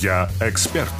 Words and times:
Я 0.00 0.30
эксперт. 0.40 0.92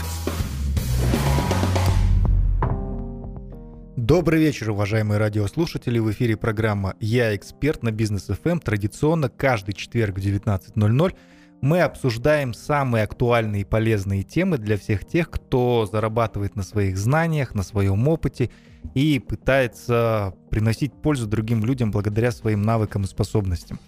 Добрый 3.95 4.41
вечер, 4.41 4.71
уважаемые 4.71 5.19
радиослушатели. 5.19 6.01
В 6.01 6.11
эфире 6.11 6.37
программа 6.37 6.97
«Я 6.99 7.37
эксперт» 7.37 7.85
на 7.85 7.93
Бизнес 7.93 8.27
ФМ. 8.27 8.59
Традиционно 8.59 9.29
каждый 9.29 9.75
четверг 9.75 10.17
в 10.17 10.19
19.00 10.19 11.15
мы 11.61 11.81
обсуждаем 11.83 12.53
самые 12.55 13.05
актуальные 13.05 13.63
и 13.63 13.65
полезные 13.65 14.25
темы 14.25 14.59
для 14.59 14.77
всех 14.77 15.05
тех, 15.05 15.31
кто 15.31 15.87
зарабатывает 15.87 16.57
на 16.57 16.65
своих 16.65 16.99
знаниях, 16.99 17.55
на 17.55 17.63
своем 17.63 18.09
опыте 18.09 18.51
и 18.95 19.21
пытается 19.21 20.35
приносить 20.51 20.93
пользу 20.93 21.29
другим 21.29 21.65
людям 21.65 21.93
благодаря 21.93 22.33
своим 22.33 22.63
навыкам 22.63 23.03
и 23.05 23.07
способностям. 23.07 23.79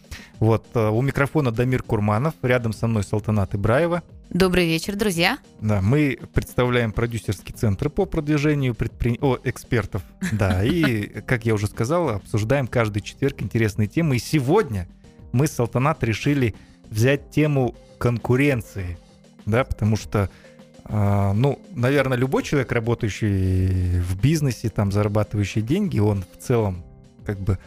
Вот, 0.40 0.66
э, 0.74 0.88
у 0.88 1.02
микрофона 1.02 1.52
Дамир 1.52 1.82
Курманов, 1.82 2.32
рядом 2.40 2.72
со 2.72 2.86
мной 2.86 3.04
Салтанат 3.04 3.54
Ибраева. 3.54 4.02
Добрый 4.30 4.66
вечер, 4.66 4.96
друзья. 4.96 5.38
Да, 5.60 5.82
мы 5.82 6.18
представляем 6.32 6.92
продюсерский 6.92 7.54
центр 7.54 7.90
по 7.90 8.06
продвижению 8.06 8.74
предпри... 8.74 9.18
О, 9.20 9.36
экспертов. 9.44 10.02
Да, 10.32 10.64
и, 10.64 11.20
как 11.26 11.44
я 11.44 11.52
уже 11.52 11.66
сказал, 11.66 12.08
обсуждаем 12.08 12.66
каждый 12.66 13.02
четверг 13.02 13.42
интересные 13.42 13.86
темы. 13.86 14.16
И 14.16 14.18
сегодня 14.18 14.88
мы 15.32 15.46
с 15.46 15.52
Салтанат 15.52 16.02
решили 16.04 16.54
взять 16.88 17.30
тему 17.30 17.74
конкуренции, 17.98 18.96
да, 19.44 19.64
потому 19.64 19.96
что, 19.96 20.30
э, 20.86 21.32
ну, 21.34 21.60
наверное, 21.74 22.16
любой 22.16 22.44
человек, 22.44 22.72
работающий 22.72 24.00
в 24.00 24.18
бизнесе, 24.18 24.70
там, 24.70 24.90
зарабатывающий 24.90 25.60
деньги, 25.60 25.98
он 25.98 26.24
в 26.32 26.42
целом 26.42 26.82
как 27.26 27.38
бы 27.38 27.58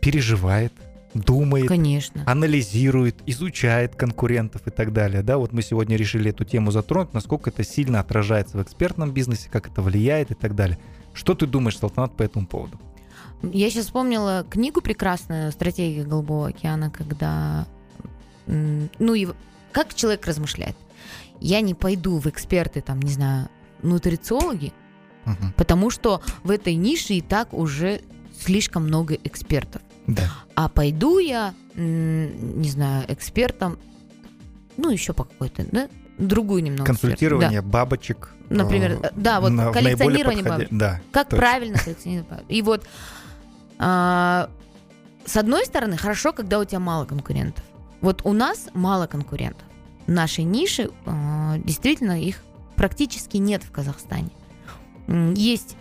переживает, 0.00 0.72
думает, 1.14 1.68
Конечно. 1.68 2.22
анализирует, 2.26 3.16
изучает 3.26 3.94
конкурентов 3.94 4.66
и 4.66 4.70
так 4.70 4.92
далее. 4.92 5.22
Да, 5.22 5.38
вот 5.38 5.52
мы 5.52 5.62
сегодня 5.62 5.96
решили 5.96 6.30
эту 6.30 6.44
тему 6.44 6.70
затронуть, 6.70 7.14
насколько 7.14 7.50
это 7.50 7.64
сильно 7.64 8.00
отражается 8.00 8.58
в 8.58 8.62
экспертном 8.62 9.12
бизнесе, 9.12 9.48
как 9.50 9.68
это 9.68 9.82
влияет 9.82 10.30
и 10.30 10.34
так 10.34 10.54
далее. 10.54 10.78
Что 11.14 11.34
ты 11.34 11.46
думаешь, 11.46 11.78
Салтанат, 11.78 12.14
по 12.16 12.22
этому 12.22 12.46
поводу? 12.46 12.78
Я 13.42 13.70
сейчас 13.70 13.86
вспомнила 13.86 14.44
книгу 14.48 14.80
прекрасную 14.80 15.52
«Стратегия 15.52 16.04
Голубого 16.04 16.48
океана», 16.48 16.90
когда 16.90 17.66
ну 18.46 19.14
и 19.14 19.28
как 19.72 19.94
человек 19.94 20.26
размышляет. 20.26 20.76
Я 21.40 21.60
не 21.60 21.74
пойду 21.74 22.18
в 22.18 22.26
эксперты, 22.26 22.80
там, 22.80 23.00
не 23.00 23.10
знаю, 23.10 23.48
нутрициологи, 23.82 24.72
угу. 25.26 25.52
потому 25.56 25.90
что 25.90 26.22
в 26.44 26.50
этой 26.50 26.74
нише 26.76 27.14
и 27.14 27.20
так 27.20 27.52
уже 27.52 28.00
слишком 28.38 28.84
много 28.84 29.14
экспертов. 29.14 29.82
Да. 30.06 30.30
А 30.54 30.68
пойду 30.68 31.18
я, 31.18 31.54
не 31.74 32.68
знаю, 32.68 33.04
экспертом, 33.08 33.78
ну, 34.76 34.90
еще 34.90 35.12
по 35.12 35.24
какой-то, 35.24 35.66
да, 35.70 35.88
другую 36.18 36.62
немного. 36.62 36.84
Консультирование 36.84 37.62
да. 37.62 37.66
бабочек. 37.66 38.30
Например, 38.48 39.00
э, 39.02 39.10
да, 39.16 39.40
вот 39.40 39.50
на, 39.50 39.72
коллекционирование 39.72 40.44
бабочек. 40.44 40.68
Да, 40.70 41.00
как 41.10 41.28
точно. 41.28 41.38
правильно 41.38 41.78
коллекционировать 41.78 42.28
бабочек. 42.28 42.50
И 42.50 42.62
вот 42.62 42.86
а, 43.78 44.48
с 45.24 45.36
одной 45.36 45.66
стороны, 45.66 45.96
хорошо, 45.96 46.32
когда 46.32 46.58
у 46.58 46.64
тебя 46.64 46.78
мало 46.78 47.04
конкурентов. 47.04 47.64
Вот 48.00 48.20
у 48.24 48.32
нас 48.32 48.68
мало 48.74 49.06
конкурентов. 49.06 49.64
В 50.06 50.10
нашей 50.10 50.44
нише 50.44 50.90
э, 51.04 51.54
действительно 51.64 52.20
их 52.20 52.42
практически 52.76 53.38
нет 53.38 53.64
в 53.64 53.72
Казахстане. 53.72 54.30
Есть, 55.34 55.76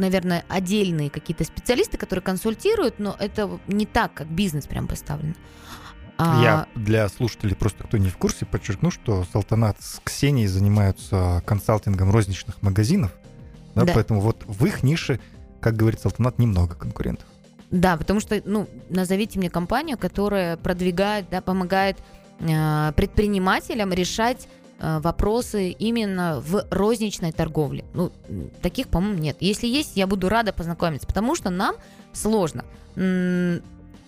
наверное, 0.00 0.44
отдельные 0.48 1.10
какие-то 1.10 1.44
специалисты, 1.44 1.96
которые 1.96 2.22
консультируют, 2.22 2.98
но 2.98 3.16
это 3.18 3.60
не 3.68 3.86
так, 3.86 4.14
как 4.14 4.28
бизнес 4.28 4.66
прям 4.66 4.86
поставлен. 4.86 5.36
А... 6.18 6.42
Я 6.42 6.66
для 6.74 7.08
слушателей, 7.08 7.56
просто 7.56 7.84
кто 7.84 7.96
не 7.96 8.10
в 8.10 8.16
курсе, 8.16 8.44
подчеркну, 8.44 8.90
что 8.90 9.24
Салтанат 9.32 9.80
с 9.80 10.00
Ксенией 10.04 10.48
занимаются 10.48 11.42
консалтингом 11.46 12.10
розничных 12.10 12.60
магазинов, 12.62 13.12
да, 13.74 13.84
да. 13.84 13.92
поэтому 13.94 14.20
вот 14.20 14.44
в 14.46 14.66
их 14.66 14.82
нише, 14.82 15.20
как 15.60 15.76
говорит 15.76 16.00
Салтанат, 16.00 16.38
немного 16.38 16.74
конкурентов. 16.74 17.26
Да, 17.70 17.96
потому 17.96 18.20
что, 18.20 18.42
ну, 18.44 18.68
назовите 18.88 19.38
мне 19.38 19.48
компанию, 19.48 19.96
которая 19.96 20.56
продвигает, 20.56 21.26
да, 21.30 21.40
помогает 21.40 21.98
э, 22.40 22.92
предпринимателям 22.96 23.92
решать 23.92 24.48
вопросы 24.80 25.70
именно 25.70 26.40
в 26.40 26.66
розничной 26.70 27.32
торговле. 27.32 27.84
Ну, 27.92 28.10
таких, 28.62 28.88
по-моему, 28.88 29.18
нет. 29.18 29.36
Если 29.40 29.66
есть, 29.66 29.92
я 29.96 30.06
буду 30.06 30.28
рада 30.28 30.52
познакомиться, 30.52 31.06
потому 31.06 31.34
что 31.34 31.50
нам 31.50 31.74
сложно. 32.12 32.64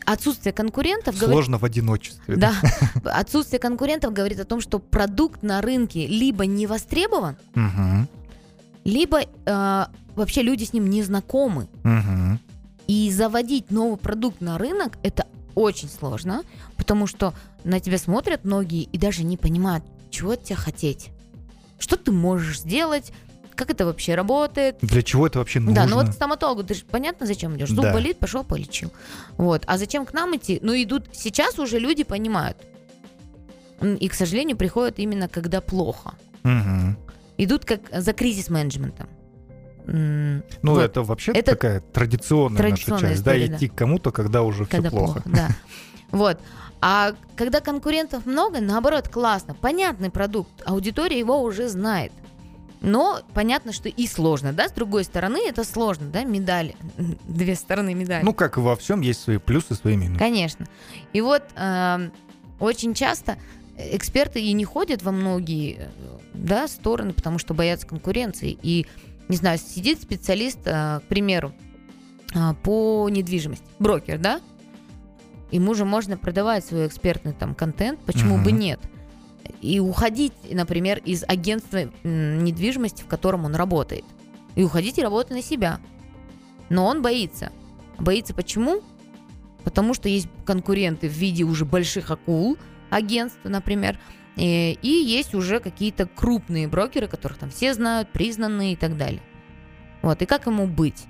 Отсутствие 0.05 0.53
конкурентов... 0.53 1.17
Сложно 1.17 1.59
говорит... 1.59 1.61
в 1.61 1.65
одиночестве. 1.65 2.37
Да. 2.37 2.55
да. 3.03 3.13
Отсутствие 3.19 3.61
конкурентов 3.61 4.13
говорит 4.13 4.41
о 4.41 4.45
том, 4.45 4.61
что 4.61 4.79
продукт 4.79 5.43
на 5.43 5.61
рынке 5.61 6.07
либо 6.07 6.47
не 6.47 6.67
востребован, 6.67 7.37
угу. 7.55 8.09
либо 8.85 9.21
э, 9.23 9.85
вообще 10.17 10.43
люди 10.43 10.65
с 10.65 10.73
ним 10.73 10.89
не 10.89 11.03
знакомы. 11.03 11.69
Угу. 11.85 12.39
И 12.89 13.11
заводить 13.13 13.71
новый 13.71 13.97
продукт 13.97 14.41
на 14.41 14.59
рынок 14.59 14.99
это 15.03 15.27
очень 15.55 15.89
сложно, 15.89 16.43
потому 16.77 17.07
что 17.07 17.33
на 17.65 17.79
тебя 17.79 17.99
смотрят 17.99 18.45
многие 18.45 18.83
и 18.83 18.99
даже 18.99 19.23
не 19.23 19.37
понимают, 19.37 19.85
чего 20.13 20.33
от 20.33 20.45
тебя 20.45 20.57
хотеть. 20.57 21.11
Что 21.79 21.97
ты 21.97 22.13
можешь 22.13 22.61
сделать, 22.61 23.13
как 23.55 23.71
это 23.71 23.85
вообще 23.85 24.15
работает. 24.15 24.77
Для 24.81 25.03
чего 25.03 25.27
это 25.27 25.39
вообще 25.39 25.61
нужно? 25.61 25.75
Да, 25.75 25.87
ну 25.87 25.97
вот 25.97 26.11
к 26.11 26.13
стоматологу 26.13 26.63
ты 26.65 26.75
же 26.75 26.85
понятно, 26.85 27.27
зачем 27.27 27.57
идешь. 27.57 27.71
Зуб 27.71 27.83
да. 27.83 27.93
болит, 27.93 28.19
пошел 28.19 28.45
полечил. 28.45 28.93
Вот. 29.37 29.65
А 29.67 29.79
зачем 29.79 30.07
к 30.07 30.13
нам 30.13 30.37
идти? 30.37 30.59
Ну, 30.63 30.75
идут. 30.75 31.07
Сейчас 31.13 31.59
уже 31.59 31.79
люди 31.79 32.05
понимают. 32.05 32.57
И, 33.81 34.09
к 34.09 34.15
сожалению, 34.15 34.57
приходят 34.57 34.99
именно 34.99 35.29
когда 35.29 35.61
плохо. 35.61 36.15
Угу. 36.45 36.97
Идут 37.39 37.65
как 37.65 37.81
за 37.93 38.13
кризис-менеджментом. 38.13 39.09
Ну, 39.87 40.43
вот. 40.63 40.81
это 40.81 41.03
вообще 41.03 41.33
это 41.33 41.53
такая 41.53 41.81
традиционная, 41.81 42.59
традиционная 42.59 43.01
наша 43.01 43.09
часть, 43.09 43.21
история, 43.21 43.49
да, 43.49 43.57
идти 43.57 43.67
да. 43.67 43.75
к 43.75 43.77
кому-то, 43.77 44.13
когда 44.13 44.43
уже 44.43 44.65
когда 44.65 44.89
все 44.89 44.97
плохо. 44.97 45.23
плохо 45.23 45.29
да. 45.29 45.49
Вот. 46.13 46.39
А 46.81 47.15
когда 47.37 47.61
конкурентов 47.61 48.27
много, 48.27 48.61
наоборот, 48.61 49.09
классно. 49.09 49.55
Понятный 49.55 50.11
продукт, 50.11 50.51
аудитория 50.65 51.19
его 51.19 51.41
уже 51.43 51.69
знает. 51.69 52.13
Но 52.81 53.21
понятно, 53.33 53.73
что 53.73 53.89
и 53.89 54.07
сложно, 54.09 54.53
да, 54.53 54.69
с 54.69 54.73
другой 54.73 55.05
стороны 55.05 55.39
это 55.47 55.63
сложно, 55.63 56.07
да, 56.09 56.25
медали, 56.25 56.75
две 57.29 57.55
стороны 57.55 57.95
медали. 57.95 58.25
Ну, 58.25 58.35
как 58.35 58.57
и 58.57 58.61
во 58.61 58.75
всем, 58.75 59.01
есть 59.03 59.23
свои 59.23 59.39
плюсы, 59.39 59.75
свои 59.75 59.97
минусы. 59.97 60.19
Конечно. 60.19 60.67
И 61.13 61.21
вот 61.21 61.45
э, 61.55 62.11
очень 62.59 62.95
часто 62.95 63.39
эксперты 63.77 64.41
и 64.41 64.53
не 64.53 64.65
ходят 64.65 65.03
во 65.03 65.13
многие, 65.13 65.77
э, 65.79 65.89
да, 66.35 66.67
стороны, 66.67 67.13
потому 67.13 67.39
что 67.39 67.55
боятся 67.55 67.87
конкуренции. 67.87 68.59
И 68.63 68.87
не 69.29 69.37
знаю, 69.37 69.59
сидит 69.59 70.03
специалист, 70.03 70.59
э, 70.65 71.01
к 71.01 71.05
примеру, 71.09 71.53
э, 72.35 72.55
по 72.65 73.09
недвижимости, 73.09 73.65
брокер, 73.79 74.19
да? 74.19 74.41
Ему 75.53 75.75
же 75.75 75.85
можно 75.85 76.17
продавать 76.17 76.65
свой 76.65 76.87
экспертный 76.87 77.35
там 77.35 77.55
контент, 77.55 78.01
почему 78.01 78.37
угу. 78.37 78.45
бы 78.45 78.53
нет? 78.53 78.81
И 79.61 79.79
уходить, 79.81 80.33
например, 80.51 80.99
из 81.05 81.25
агентства 81.25 81.91
недвижимости, 82.03 83.03
в 83.03 83.07
котором 83.07 83.45
он 83.45 83.55
работает. 83.55 84.05
И 84.57 84.65
уходить 84.65 84.99
и 84.99 85.03
работать 85.03 85.33
на 85.33 85.43
себя. 85.43 85.79
Но 86.71 86.87
он 86.87 87.03
боится. 87.03 87.53
Боится 87.99 88.35
почему? 88.35 88.81
Потому 89.63 89.93
что 89.93 90.09
есть 90.09 90.29
конкуренты 90.47 91.09
в 91.09 91.13
виде 91.13 91.45
уже 91.45 91.67
больших 91.67 92.11
акул, 92.11 92.57
агентств, 92.91 93.41
например, 93.45 93.99
и, 94.37 94.79
и 94.81 94.89
есть 94.89 95.35
уже 95.35 95.61
какие-то 95.61 96.07
крупные 96.07 96.67
брокеры, 96.67 97.09
которых 97.09 97.37
там 97.39 97.51
все 97.51 97.75
знают, 97.75 98.11
признанные 98.11 98.73
и 98.73 98.77
так 98.77 98.97
далее. 98.97 99.23
Вот, 100.01 100.23
и 100.23 100.27
как 100.27 100.47
ему 100.47 100.67
быть? 100.67 101.05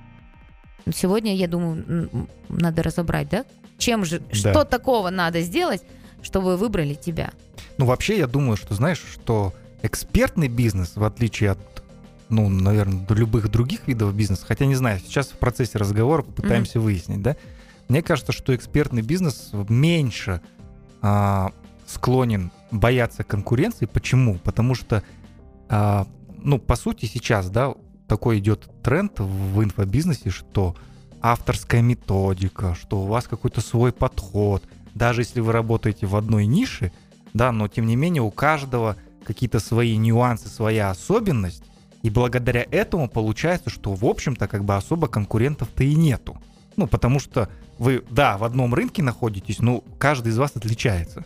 Сегодня, 0.92 1.34
я 1.34 1.46
думаю, 1.46 2.28
надо 2.48 2.82
разобрать, 2.82 3.28
да? 3.28 3.44
Чем 3.82 4.04
же, 4.04 4.20
да. 4.20 4.34
что 4.34 4.64
такого 4.64 5.10
надо 5.10 5.40
сделать, 5.42 5.82
чтобы 6.22 6.56
выбрали 6.56 6.94
тебя? 6.94 7.32
Ну, 7.78 7.86
вообще, 7.86 8.18
я 8.18 8.28
думаю, 8.28 8.56
что, 8.56 8.74
знаешь, 8.74 9.02
что 9.12 9.52
экспертный 9.82 10.46
бизнес, 10.46 10.92
в 10.94 11.02
отличие 11.02 11.50
от, 11.50 11.82
ну, 12.28 12.48
наверное, 12.48 13.04
любых 13.08 13.50
других 13.50 13.88
видов 13.88 14.14
бизнеса, 14.14 14.44
хотя 14.46 14.66
не 14.66 14.76
знаю, 14.76 15.00
сейчас 15.00 15.28
в 15.28 15.38
процессе 15.38 15.78
разговора 15.78 16.22
попытаемся 16.22 16.78
mm-hmm. 16.78 16.82
выяснить, 16.82 17.22
да? 17.22 17.36
Мне 17.88 18.02
кажется, 18.02 18.30
что 18.30 18.54
экспертный 18.54 19.02
бизнес 19.02 19.50
меньше 19.68 20.40
а, 21.00 21.50
склонен 21.86 22.52
бояться 22.70 23.24
конкуренции. 23.24 23.86
Почему? 23.86 24.38
Потому 24.38 24.76
что, 24.76 25.02
а, 25.68 26.06
ну, 26.38 26.60
по 26.60 26.76
сути, 26.76 27.06
сейчас, 27.06 27.50
да, 27.50 27.74
такой 28.06 28.38
идет 28.38 28.70
тренд 28.82 29.18
в 29.18 29.62
инфобизнесе, 29.64 30.30
что 30.30 30.76
авторская 31.22 31.80
методика, 31.80 32.74
что 32.74 33.00
у 33.00 33.06
вас 33.06 33.26
какой-то 33.26 33.60
свой 33.60 33.92
подход. 33.92 34.64
Даже 34.94 35.22
если 35.22 35.40
вы 35.40 35.52
работаете 35.52 36.06
в 36.06 36.16
одной 36.16 36.46
нише, 36.46 36.92
да, 37.32 37.52
но 37.52 37.68
тем 37.68 37.86
не 37.86 37.96
менее 37.96 38.22
у 38.22 38.30
каждого 38.30 38.96
какие-то 39.24 39.60
свои 39.60 39.96
нюансы, 39.96 40.48
своя 40.48 40.90
особенность. 40.90 41.62
И 42.02 42.10
благодаря 42.10 42.66
этому 42.70 43.08
получается, 43.08 43.70
что, 43.70 43.94
в 43.94 44.04
общем-то, 44.04 44.48
как 44.48 44.64
бы 44.64 44.74
особо 44.74 45.06
конкурентов-то 45.06 45.84
и 45.84 45.94
нету. 45.94 46.36
Ну, 46.76 46.88
потому 46.88 47.20
что 47.20 47.48
вы, 47.78 48.04
да, 48.10 48.36
в 48.36 48.44
одном 48.44 48.74
рынке 48.74 49.02
находитесь, 49.02 49.60
но 49.60 49.84
каждый 49.98 50.28
из 50.30 50.38
вас 50.38 50.52
отличается. 50.56 51.24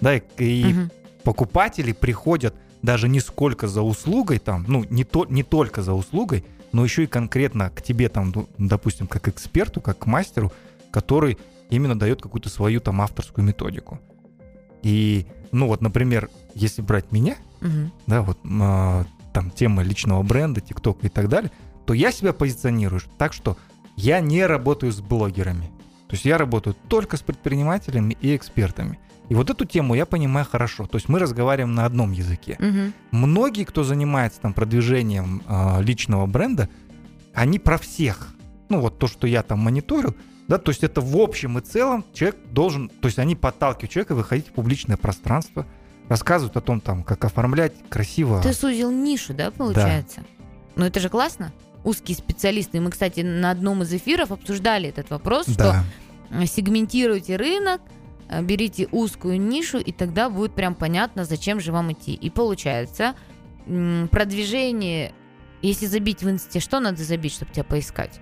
Да, 0.00 0.16
и, 0.16 0.22
и 0.38 0.72
угу. 0.72 0.90
покупатели 1.24 1.92
приходят 1.92 2.54
даже 2.82 3.08
не 3.08 3.20
сколько 3.20 3.68
за 3.68 3.82
услугой 3.82 4.38
там, 4.38 4.64
ну, 4.68 4.84
не, 4.90 5.04
то, 5.04 5.26
не 5.26 5.42
только 5.42 5.82
за 5.82 5.92
услугой, 5.92 6.44
но 6.72 6.84
еще 6.84 7.04
и 7.04 7.06
конкретно 7.06 7.70
к 7.70 7.82
тебе 7.82 8.08
там, 8.08 8.32
ну, 8.34 8.48
допустим, 8.58 9.06
как 9.06 9.28
эксперту, 9.28 9.80
как 9.80 9.98
к 9.98 10.06
мастеру, 10.06 10.52
который 10.90 11.38
именно 11.68 11.98
дает 11.98 12.22
какую-то 12.22 12.48
свою 12.48 12.80
там 12.80 13.00
авторскую 13.00 13.44
методику. 13.44 14.00
И, 14.82 15.26
ну 15.52 15.66
вот, 15.66 15.80
например, 15.80 16.30
если 16.54 16.82
брать 16.82 17.12
меня, 17.12 17.36
Мгм. 17.60 17.92
да, 18.06 18.22
вот 18.22 18.38
а, 18.44 19.04
там 19.32 19.50
тема 19.50 19.82
личного 19.82 20.22
бренда, 20.22 20.60
ТикТока 20.60 21.06
и 21.06 21.10
так 21.10 21.28
далее, 21.28 21.50
то 21.86 21.94
я 21.94 22.12
себя 22.12 22.32
позиционирую 22.32 23.02
так, 23.18 23.32
что 23.32 23.56
я 23.96 24.20
не 24.20 24.46
работаю 24.46 24.92
с 24.92 25.00
блогерами. 25.00 25.70
То 26.08 26.14
есть 26.14 26.24
я 26.24 26.38
работаю 26.38 26.74
только 26.88 27.16
с 27.16 27.20
предпринимателями 27.20 28.16
и 28.20 28.34
экспертами. 28.34 28.98
И 29.30 29.34
вот 29.34 29.48
эту 29.48 29.64
тему 29.64 29.94
я 29.94 30.06
понимаю 30.06 30.44
хорошо. 30.44 30.86
То 30.86 30.96
есть 30.96 31.08
мы 31.08 31.20
разговариваем 31.20 31.72
на 31.72 31.86
одном 31.86 32.10
языке. 32.10 32.56
Мгм. 32.58 32.92
Многие, 33.12 33.64
кто 33.64 33.84
занимается 33.84 34.40
там 34.40 34.52
продвижением 34.52 35.42
а, 35.46 35.80
личного 35.80 36.26
бренда, 36.26 36.68
они 37.32 37.60
про 37.60 37.78
всех. 37.78 38.34
Ну 38.68 38.80
вот 38.80 38.98
то, 38.98 39.06
что 39.06 39.28
я 39.28 39.44
там 39.44 39.60
мониторю, 39.60 40.16
да, 40.48 40.58
то 40.58 40.72
есть 40.72 40.82
это 40.82 41.00
в 41.00 41.16
общем 41.16 41.58
и 41.58 41.60
целом 41.60 42.04
человек 42.12 42.38
должен, 42.50 42.88
то 42.88 43.06
есть 43.06 43.20
они 43.20 43.36
подталкивают 43.36 43.92
человека 43.92 44.16
выходить 44.16 44.48
в 44.48 44.52
публичное 44.52 44.96
пространство, 44.96 45.64
рассказывают 46.08 46.56
о 46.56 46.60
том, 46.60 46.80
там, 46.80 47.04
как 47.04 47.24
оформлять 47.24 47.72
красиво. 47.88 48.42
Ты 48.42 48.52
сузил 48.52 48.90
нишу, 48.90 49.32
да, 49.32 49.52
получается? 49.52 50.22
Ну 50.74 50.84
это 50.86 50.98
же 50.98 51.08
классно. 51.08 51.52
Узкие 51.84 52.16
специалисты. 52.16 52.78
И 52.78 52.80
мы, 52.80 52.90
кстати, 52.90 53.20
на 53.20 53.52
одном 53.52 53.82
из 53.84 53.92
эфиров 53.92 54.32
обсуждали 54.32 54.88
этот 54.88 55.08
вопрос, 55.10 55.44
что 55.44 55.56
Да, 55.56 55.84
э, 56.30 56.46
сегментируйте 56.46 57.36
рынок, 57.36 57.80
э, 57.80 57.99
берите 58.42 58.86
узкую 58.90 59.40
нишу, 59.40 59.78
и 59.78 59.92
тогда 59.92 60.30
будет 60.30 60.54
прям 60.54 60.74
понятно, 60.74 61.24
зачем 61.24 61.60
же 61.60 61.72
вам 61.72 61.92
идти. 61.92 62.14
И 62.14 62.30
получается, 62.30 63.14
продвижение, 64.10 65.12
если 65.62 65.86
забить 65.86 66.22
в 66.22 66.30
инсте, 66.30 66.60
что 66.60 66.80
надо 66.80 67.02
забить, 67.04 67.32
чтобы 67.34 67.52
тебя 67.52 67.64
поискать? 67.64 68.20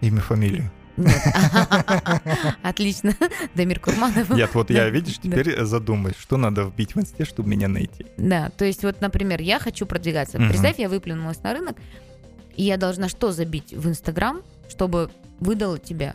имя, 0.00 0.20
фамилию. 0.20 0.70
Нет. 0.98 1.16
Отлично. 2.62 3.14
Дамир 3.54 3.80
Курманов. 3.80 4.28
Нет, 4.30 4.54
вот 4.54 4.68
я, 4.70 4.84
Да. 4.84 4.90
видишь, 4.90 5.18
Да. 5.22 5.30
теперь 5.30 5.64
задумаюсь, 5.64 6.16
что 6.16 6.36
надо 6.36 6.64
вбить 6.64 6.94
в 6.94 7.00
инсте, 7.00 7.24
чтобы 7.24 7.48
меня 7.48 7.68
найти. 7.68 8.04
Да, 8.18 8.50
то 8.50 8.64
есть 8.66 8.84
вот, 8.84 9.00
например, 9.00 9.40
я 9.40 9.58
хочу 9.58 9.86
продвигаться. 9.86 10.36
Представь, 10.38 10.78
я 10.78 10.88
выплюнулась 10.90 11.42
на 11.42 11.54
рынок, 11.54 11.78
и 12.54 12.62
я 12.64 12.76
должна 12.76 13.08
что 13.08 13.32
забить 13.32 13.72
в 13.72 13.88
Инстаграм, 13.88 14.42
чтобы 14.68 15.10
выдало 15.40 15.78
тебя. 15.78 16.14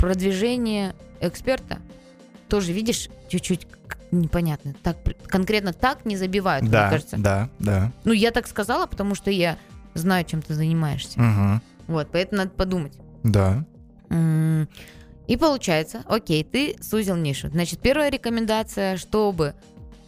Продвижение 0.00 0.94
эксперта. 1.20 1.78
Тоже, 2.48 2.72
видишь, 2.72 3.08
чуть-чуть 3.28 3.66
непонятно. 4.10 4.74
Так, 4.82 4.96
конкретно 5.26 5.72
так 5.72 6.04
не 6.04 6.16
забивают, 6.16 6.62
мне 6.62 6.72
Да, 6.72 6.90
кажется. 6.90 7.16
да, 7.18 7.48
да. 7.58 7.92
Ну, 8.04 8.12
я 8.12 8.30
так 8.30 8.46
сказала, 8.48 8.86
потому 8.86 9.14
что 9.14 9.30
я 9.30 9.56
знаю, 9.94 10.24
чем 10.24 10.40
ты 10.42 10.54
занимаешься. 10.54 11.20
Мгм. 11.20 11.62
Вот, 11.86 12.08
поэтому 12.10 12.38
надо 12.38 12.50
подумать. 12.50 12.94
Да. 13.22 13.64
И 14.10 15.36
получается, 15.36 16.02
окей, 16.06 16.42
ты 16.42 16.76
сузил 16.82 17.16
нишу. 17.16 17.48
Значит, 17.50 17.80
первая 17.80 18.10
рекомендация, 18.10 18.96
чтобы 18.96 19.54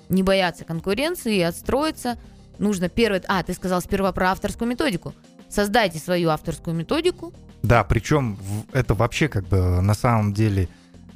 не 0.08 0.22
бояться 0.22 0.64
конкуренции 0.64 1.36
и 1.36 1.42
отстроиться, 1.42 2.18
нужно 2.58 2.88
первое... 2.88 3.22
А, 3.28 3.42
ты 3.42 3.54
сказал 3.54 3.80
сперва 3.82 4.10
про 4.12 4.30
авторскую 4.32 4.68
методику. 4.68 5.14
Создайте 5.48 5.98
свою 5.98 6.30
авторскую 6.30 6.74
методику. 6.74 7.32
Да, 7.62 7.84
причем 7.84 8.38
это 8.72 8.94
вообще 8.94 9.28
как 9.28 9.46
бы 9.48 9.80
на 9.80 9.94
самом 9.94 10.32
деле, 10.32 10.68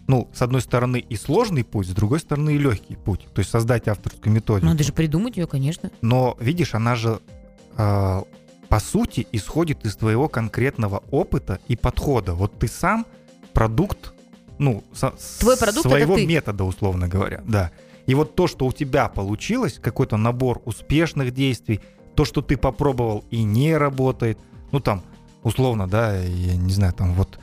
ну, 0.07 0.29
с 0.33 0.43
одной 0.43 0.61
стороны 0.61 0.99
и 0.99 1.17
сложный 1.17 1.65
путь, 1.65 1.89
с 1.89 1.91
другой 1.91 2.21
стороны 2.21 2.55
и 2.55 2.59
легкий 2.59 2.95
путь. 2.97 3.27
То 3.35 3.41
есть 3.41 3.51
создать 3.51 3.89
авторскую 3.89 4.33
методику. 4.33 4.67
Надо 4.67 4.85
же 4.85 4.93
придумать 4.93 5.37
ее, 5.37 5.47
конечно. 5.47 5.91
Но, 6.03 6.37
видишь, 6.41 6.75
она 6.75 6.95
же 6.95 7.21
э, 7.77 8.23
по 8.69 8.81
сути 8.81 9.27
исходит 9.33 9.85
из 9.85 9.97
твоего 9.97 10.29
конкретного 10.29 11.03
опыта 11.11 11.59
и 11.69 11.77
подхода. 11.77 12.35
Вот 12.35 12.59
ты 12.59 12.69
сам 12.69 13.07
продукт, 13.53 14.13
ну, 14.59 14.85
со- 14.93 15.15
Твой 15.41 15.57
продукт— 15.57 15.89
своего 15.89 16.17
метода, 16.17 16.65
условно 16.65 17.09
говоря, 17.09 17.43
да. 17.47 17.71
И 18.07 18.15
вот 18.15 18.37
то, 18.37 18.47
что 18.47 18.67
у 18.67 18.73
тебя 18.73 19.09
получилось, 19.09 19.81
какой-то 19.83 20.17
набор 20.17 20.63
успешных 20.65 21.35
действий, 21.35 21.81
то, 22.15 22.25
что 22.25 22.41
ты 22.41 22.57
попробовал 22.57 23.25
и 23.31 23.43
не 23.43 23.77
работает, 23.77 24.39
ну 24.71 24.79
там, 24.79 25.03
условно, 25.47 25.87
да, 25.87 26.17
я 26.17 26.57
не 26.57 26.73
знаю, 26.73 26.93
там 26.93 27.15
вот 27.15 27.39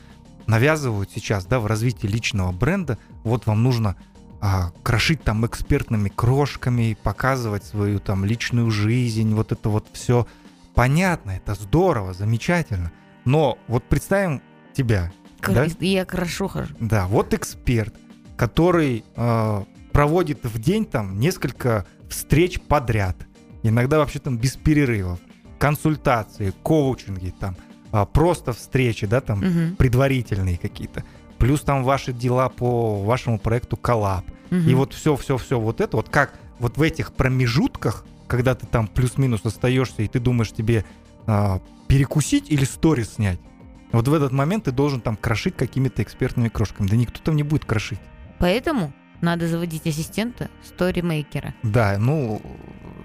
навязывают 0.45 1.09
сейчас, 1.09 1.45
да, 1.45 1.61
в 1.61 1.67
развитии 1.67 2.05
личного 2.05 2.51
бренда, 2.51 2.97
вот 3.23 3.45
вам 3.45 3.63
нужно 3.63 3.95
а, 4.41 4.71
крошить 4.83 5.23
там 5.23 5.45
экспертными 5.45 6.09
крошками, 6.09 6.97
показывать 7.01 7.63
свою 7.63 8.01
там 8.01 8.25
личную 8.25 8.69
жизнь, 8.71 9.33
вот 9.33 9.53
это 9.53 9.69
вот 9.69 9.87
все 9.93 10.27
понятно, 10.75 11.31
это 11.31 11.53
здорово, 11.53 12.13
замечательно. 12.13 12.91
Но 13.23 13.57
вот 13.69 13.85
представим 13.85 14.41
тебя, 14.73 15.09
Кр- 15.39 15.55
да? 15.55 15.67
Я 15.79 16.05
хорошо 16.05 16.49
хожу. 16.49 16.75
Да, 16.81 17.07
вот 17.07 17.33
эксперт, 17.33 17.95
который 18.35 19.05
э, 19.15 19.63
проводит 19.93 20.43
в 20.43 20.59
день 20.59 20.83
там 20.83 21.21
несколько 21.21 21.85
встреч 22.09 22.59
подряд, 22.59 23.15
иногда 23.61 23.99
вообще 23.99 24.19
там 24.19 24.37
без 24.37 24.57
перерывов, 24.57 25.19
консультации, 25.57 26.53
коучинги, 26.63 27.33
там 27.39 27.55
а, 27.93 28.05
просто 28.05 28.51
встречи, 28.53 29.05
да, 29.05 29.21
там 29.21 29.39
Мгм, 29.39 29.75
предварительные 29.75 30.57
какие-то, 30.57 31.03
плюс 31.37 31.61
там 31.61 31.83
ваши 31.83 32.11
дела 32.11 32.49
по 32.49 33.01
вашему 33.03 33.37
проекту 33.37 33.77
коллаб, 33.77 34.25
мгм. 34.49 34.67
и 34.67 34.73
вот 34.73 34.93
все, 34.93 35.15
все, 35.15 35.37
все 35.37 35.59
вот 35.59 35.79
это, 35.79 35.95
вот 35.95 36.09
как 36.09 36.39
вот 36.59 36.77
в 36.77 36.81
этих 36.81 37.13
промежутках, 37.13 38.03
когда 38.27 38.55
ты 38.55 38.65
там 38.65 38.87
плюс-минус 38.87 39.45
остаешься, 39.45 40.01
и 40.01 40.07
ты 40.07 40.19
думаешь 40.19 40.51
тебе 40.51 40.85
а, 41.27 41.61
перекусить 41.87 42.49
или 42.49 42.65
сторис 42.65 43.13
снять, 43.13 43.39
вот 43.91 44.07
в 44.07 44.13
этот 44.13 44.31
момент 44.31 44.63
ты 44.63 44.71
должен 44.71 44.99
там 44.99 45.15
крошить 45.15 45.55
какими-то 45.55 46.01
экспертными 46.01 46.49
крошками. 46.49 46.87
Да 46.87 46.95
никто 46.95 47.19
там 47.23 47.35
не 47.35 47.43
будет 47.43 47.63
крошить. 47.63 47.99
Поэтому 48.39 48.91
надо 49.23 49.47
заводить 49.47 49.87
ассистента, 49.87 50.49
сторимейкера. 50.63 51.55
Да, 51.63 51.95
ну, 51.97 52.41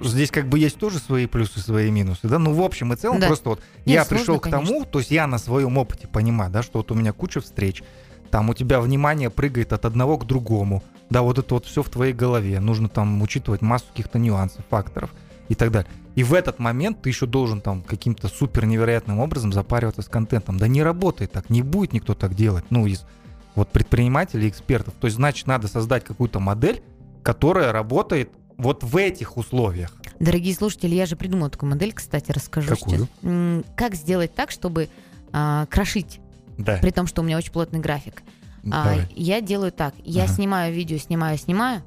здесь 0.02 0.30
как 0.30 0.48
бы 0.48 0.58
есть 0.58 0.76
тоже 0.76 0.98
свои 0.98 1.26
плюсы, 1.26 1.60
свои 1.60 1.90
минусы, 1.90 2.28
да, 2.28 2.38
ну, 2.38 2.52
в 2.52 2.60
общем 2.60 2.92
и 2.92 2.96
целом, 2.96 3.20
Да. 3.20 3.28
просто 3.28 3.48
вот 3.50 3.60
Нет, 3.86 3.94
я 3.94 4.04
сложно, 4.04 4.16
пришел 4.18 4.40
к 4.40 4.50
тому, 4.50 4.66
конечно. 4.66 4.86
то 4.86 4.98
есть 4.98 5.10
я 5.10 5.26
на 5.26 5.38
своем 5.38 5.78
опыте 5.78 6.08
понимаю, 6.08 6.50
да, 6.50 6.62
что 6.62 6.78
вот 6.78 6.90
у 6.90 6.94
меня 6.94 7.12
куча 7.12 7.40
встреч, 7.40 7.82
там 8.30 8.50
у 8.50 8.54
тебя 8.54 8.80
внимание 8.80 9.30
прыгает 9.30 9.72
от 9.72 9.84
одного 9.84 10.18
к 10.18 10.26
другому, 10.26 10.82
да, 11.08 11.22
вот 11.22 11.38
это 11.38 11.54
вот 11.54 11.64
все 11.64 11.82
в 11.82 11.88
твоей 11.88 12.12
голове, 12.12 12.60
нужно 12.60 12.88
там 12.88 13.22
учитывать 13.22 13.62
массу 13.62 13.86
каких-то 13.90 14.18
нюансов, 14.18 14.64
факторов 14.68 15.14
и 15.48 15.54
так 15.54 15.70
далее. 15.70 15.90
И 16.16 16.24
в 16.24 16.34
этот 16.34 16.58
момент 16.58 17.00
ты 17.00 17.10
еще 17.10 17.26
должен 17.26 17.60
там 17.60 17.80
каким-то 17.80 18.26
супер 18.26 18.66
невероятным 18.66 19.20
образом 19.20 19.52
запариваться 19.52 20.02
с 20.02 20.08
контентом. 20.08 20.58
Да 20.58 20.66
не 20.66 20.82
работает 20.82 21.30
так, 21.30 21.48
не 21.48 21.62
будет 21.62 21.92
никто 21.92 22.14
так 22.14 22.34
делать, 22.34 22.64
ну, 22.70 22.86
из 22.86 23.06
вот 23.54 23.68
предпринимателей, 23.70 24.48
экспертов. 24.48 24.94
То 25.00 25.06
есть, 25.06 25.16
значит, 25.16 25.46
надо 25.46 25.68
создать 25.68 26.04
какую-то 26.04 26.40
модель, 26.40 26.82
которая 27.22 27.72
работает 27.72 28.30
вот 28.56 28.82
в 28.82 28.96
этих 28.96 29.36
условиях. 29.36 29.92
Дорогие 30.18 30.54
слушатели, 30.54 30.94
я 30.94 31.06
же 31.06 31.14
придумала 31.16 31.48
такую 31.50 31.70
модель, 31.70 31.92
кстати, 31.92 32.32
расскажу 32.32 32.68
Какую? 32.76 33.08
сейчас. 33.22 33.64
Как 33.76 33.94
сделать 33.94 34.34
так, 34.34 34.50
чтобы 34.50 34.88
а, 35.32 35.66
крошить, 35.66 36.20
Да. 36.56 36.78
при 36.78 36.90
том, 36.90 37.06
что 37.06 37.20
у 37.22 37.24
меня 37.24 37.36
очень 37.36 37.52
плотный 37.52 37.78
график. 37.80 38.22
А, 38.64 38.84
Давай. 38.84 39.08
я 39.14 39.40
делаю 39.40 39.70
так. 39.72 39.94
Я 40.04 40.24
Ага. 40.24 40.32
снимаю 40.32 40.74
видео, 40.74 40.96
снимаю, 40.98 41.36
снимаю. 41.38 41.82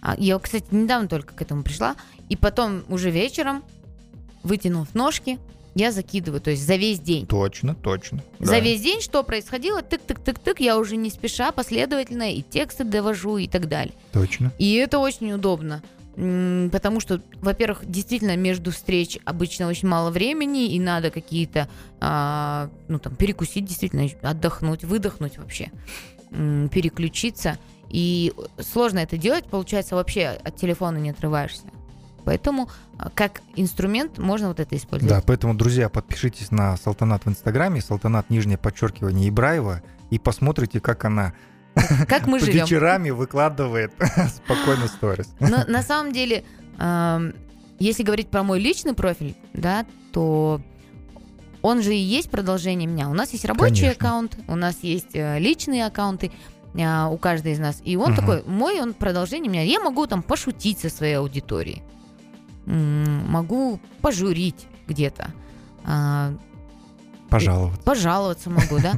А, 0.00 0.14
я, 0.18 0.38
кстати, 0.38 0.66
недавно 0.70 1.08
только 1.08 1.34
к 1.34 1.42
этому 1.42 1.62
пришла. 1.62 1.96
И 2.28 2.36
потом 2.36 2.84
уже 2.88 3.10
вечером, 3.10 3.62
вытянув 4.42 4.94
ножки, 4.94 5.38
я 5.74 5.90
закидываю, 5.92 6.40
то 6.40 6.50
есть 6.50 6.66
за 6.66 6.76
весь 6.76 7.00
день. 7.00 7.26
Точно, 7.26 7.74
точно. 7.74 8.22
За 8.38 8.52
Да. 8.52 8.60
весь 8.60 8.80
день 8.80 9.00
что 9.00 9.22
происходило, 9.22 9.80
тык-тык-тык-тык, 9.80 10.56
я 10.58 10.78
уже 10.78 10.96
не 10.96 11.10
спеша, 11.10 11.50
последовательно 11.52 12.32
и 12.32 12.42
тексты 12.42 12.84
довожу 12.84 13.38
и 13.38 13.46
так 13.48 13.68
далее. 13.68 13.94
Точно. 14.12 14.52
И 14.58 14.74
это 14.74 14.98
очень 14.98 15.32
удобно. 15.32 15.82
Потому 16.14 17.00
что, 17.00 17.20
во-первых, 17.42 17.80
действительно 17.90 18.36
между 18.36 18.70
встреч 18.70 19.18
обычно 19.24 19.66
очень 19.66 19.88
мало 19.88 20.10
времени, 20.10 20.68
и 20.72 20.78
надо 20.78 21.10
какие-то, 21.10 21.68
а, 22.00 22.70
ну 22.86 23.00
там, 23.00 23.16
перекусить, 23.16 23.64
действительно, 23.64 24.08
отдохнуть, 24.22 24.84
выдохнуть 24.84 25.38
вообще, 25.38 25.72
переключиться. 26.30 27.58
И 27.90 28.32
сложно 28.60 29.00
это 29.00 29.16
делать, 29.16 29.46
получается, 29.46 29.94
вообще 29.96 30.28
от 30.28 30.56
телефона 30.56 30.98
не 30.98 31.10
отрываешься. 31.10 31.62
Поэтому 32.24 32.68
а, 32.98 33.10
как 33.10 33.42
инструмент 33.56 34.18
можно 34.18 34.48
вот 34.48 34.60
это 34.60 34.70
Да, 34.70 34.76
использовать. 34.76 35.24
поэтому, 35.24 35.54
друзья, 35.54 35.88
подпишитесь 35.88 36.50
на 36.50 36.76
Салтанат 36.76 37.24
в 37.24 37.28
Инстаграме, 37.28 37.80
Салтанат 37.80 38.30
нижнее 38.30 38.58
подчеркивание 38.58 39.28
Ибраева, 39.28 39.82
и 40.10 40.18
посмотрите, 40.18 40.80
как 40.80 41.04
она 41.04 41.34
Как 42.08 42.26
мы 42.26 42.38
живем. 42.40 42.64
вечерами 42.64 43.10
выкладывает 43.10 43.92
спокойно 44.36 44.86
сторис. 44.88 45.28
Но 45.40 45.64
на 45.66 45.82
самом 45.82 46.12
деле, 46.12 46.44
если 47.78 48.02
говорить 48.02 48.28
про 48.28 48.42
мой 48.42 48.60
личный 48.60 48.94
профиль, 48.94 49.34
да, 49.52 49.84
то 50.12 50.60
он 51.62 51.82
же 51.82 51.94
и 51.94 51.98
есть 51.98 52.30
продолжение 52.30 52.86
меня. 52.86 53.08
У 53.08 53.14
нас 53.14 53.32
есть 53.32 53.44
рабочий 53.46 53.82
Конечно. 53.82 53.90
аккаунт, 53.92 54.38
у 54.48 54.54
нас 54.54 54.76
есть 54.82 55.14
э, 55.14 55.38
личные 55.38 55.86
аккаунты. 55.86 56.30
а, 56.78 57.08
у 57.08 57.16
каждой 57.18 57.52
из 57.52 57.58
нас. 57.60 57.80
И 57.84 57.96
он 57.96 58.10
Мгм. 58.12 58.16
такой, 58.20 58.42
мой, 58.46 58.80
он 58.80 58.94
продолжение 58.94 59.48
меня. 59.48 59.62
Я 59.62 59.78
могу 59.80 60.06
там 60.08 60.22
пошутить 60.24 60.80
со 60.80 60.90
своей 60.90 61.14
аудиторией. 61.14 61.82
Могу 62.66 63.80
пожурить 64.00 64.66
где-то. 64.86 65.30
А, 65.84 66.34
Пожаловаться. 67.30 67.82
Пожаловаться 67.82 68.50
могу, 68.50 68.78
да. 68.78 68.92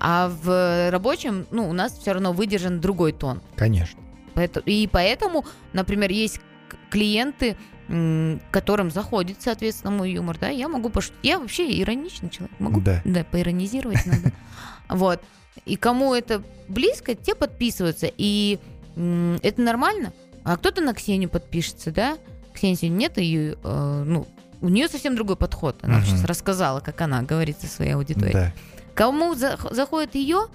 А 0.00 0.28
в 0.42 0.90
рабочем, 0.90 1.46
ну, 1.50 1.68
у 1.68 1.72
нас 1.72 1.98
все 1.98 2.12
равно 2.12 2.32
выдержан 2.32 2.80
другой 2.80 3.12
тон. 3.12 3.40
Конечно. 3.56 4.00
И 4.66 4.88
поэтому, 4.90 5.44
например, 5.72 6.10
есть 6.10 6.40
клиенты, 6.90 7.56
которым 8.50 8.90
заходит, 8.90 9.38
соответственно, 9.40 9.90
мой 9.92 10.12
юмор, 10.12 10.36
да, 10.38 10.48
я 10.50 10.68
могу 10.68 10.90
пошутить. 10.90 11.18
Я 11.22 11.38
вообще 11.40 11.80
ироничный 11.80 12.28
человек, 12.28 12.54
могу, 12.60 12.80
Да. 12.80 13.00
да, 13.04 13.24
поиронизировать 13.24 14.04
надо. 14.06 14.32
Вот. 14.88 15.20
И 15.64 15.76
кому 15.76 16.14
это 16.14 16.42
близко, 16.68 17.14
те 17.14 17.34
подписываются. 17.34 18.10
И 18.16 18.58
это 19.42 19.60
нормально. 19.62 20.12
А 20.44 20.56
кто-то 20.56 20.82
на 20.82 20.94
Ксению 20.94 21.28
подпишется, 21.30 21.90
да? 21.90 22.16
Сегодня 22.60 22.88
нет, 22.88 23.12
и, 23.16 23.56
э, 23.62 24.02
ну, 24.06 24.26
у 24.60 24.68
нее 24.68 24.88
совсем 24.88 25.14
другой 25.14 25.36
подход. 25.36 25.76
Она 25.82 25.98
Мгм. 25.98 26.04
сейчас 26.06 26.24
рассказала, 26.24 26.80
как 26.80 27.00
она 27.00 27.22
говорит 27.22 27.60
со 27.60 27.66
своей 27.66 27.92
аудиторией. 27.92 28.32
Да. 28.32 28.52
Кому 28.94 29.34
за- 29.34 29.56
заходит 29.70 30.14
ее 30.14 30.46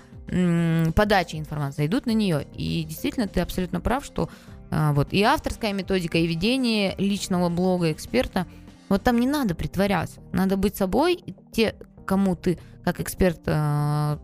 подача 0.95 1.37
информации, 1.37 1.85
идут 1.85 2.05
на 2.05 2.11
нее. 2.11 2.47
И 2.55 2.83
действительно, 2.83 3.27
ты 3.27 3.41
абсолютно 3.41 3.81
прав, 3.81 4.05
что 4.05 4.29
а, 4.75 4.91
вот 4.93 5.09
и 5.13 5.21
авторская 5.21 5.71
методика, 5.71 6.17
и 6.17 6.25
ведение 6.25 6.95
личного 6.97 7.49
блога 7.49 7.91
эксперта, 7.91 8.47
вот 8.89 9.03
там 9.03 9.19
не 9.19 9.27
надо 9.27 9.53
притворяться. 9.53 10.19
Надо 10.31 10.57
быть 10.57 10.75
собой. 10.75 11.13
И 11.13 11.35
те, 11.51 11.75
кому 12.07 12.35
ты 12.35 12.57
как 12.83 12.99
эксперт 12.99 13.41
а, 13.45 14.17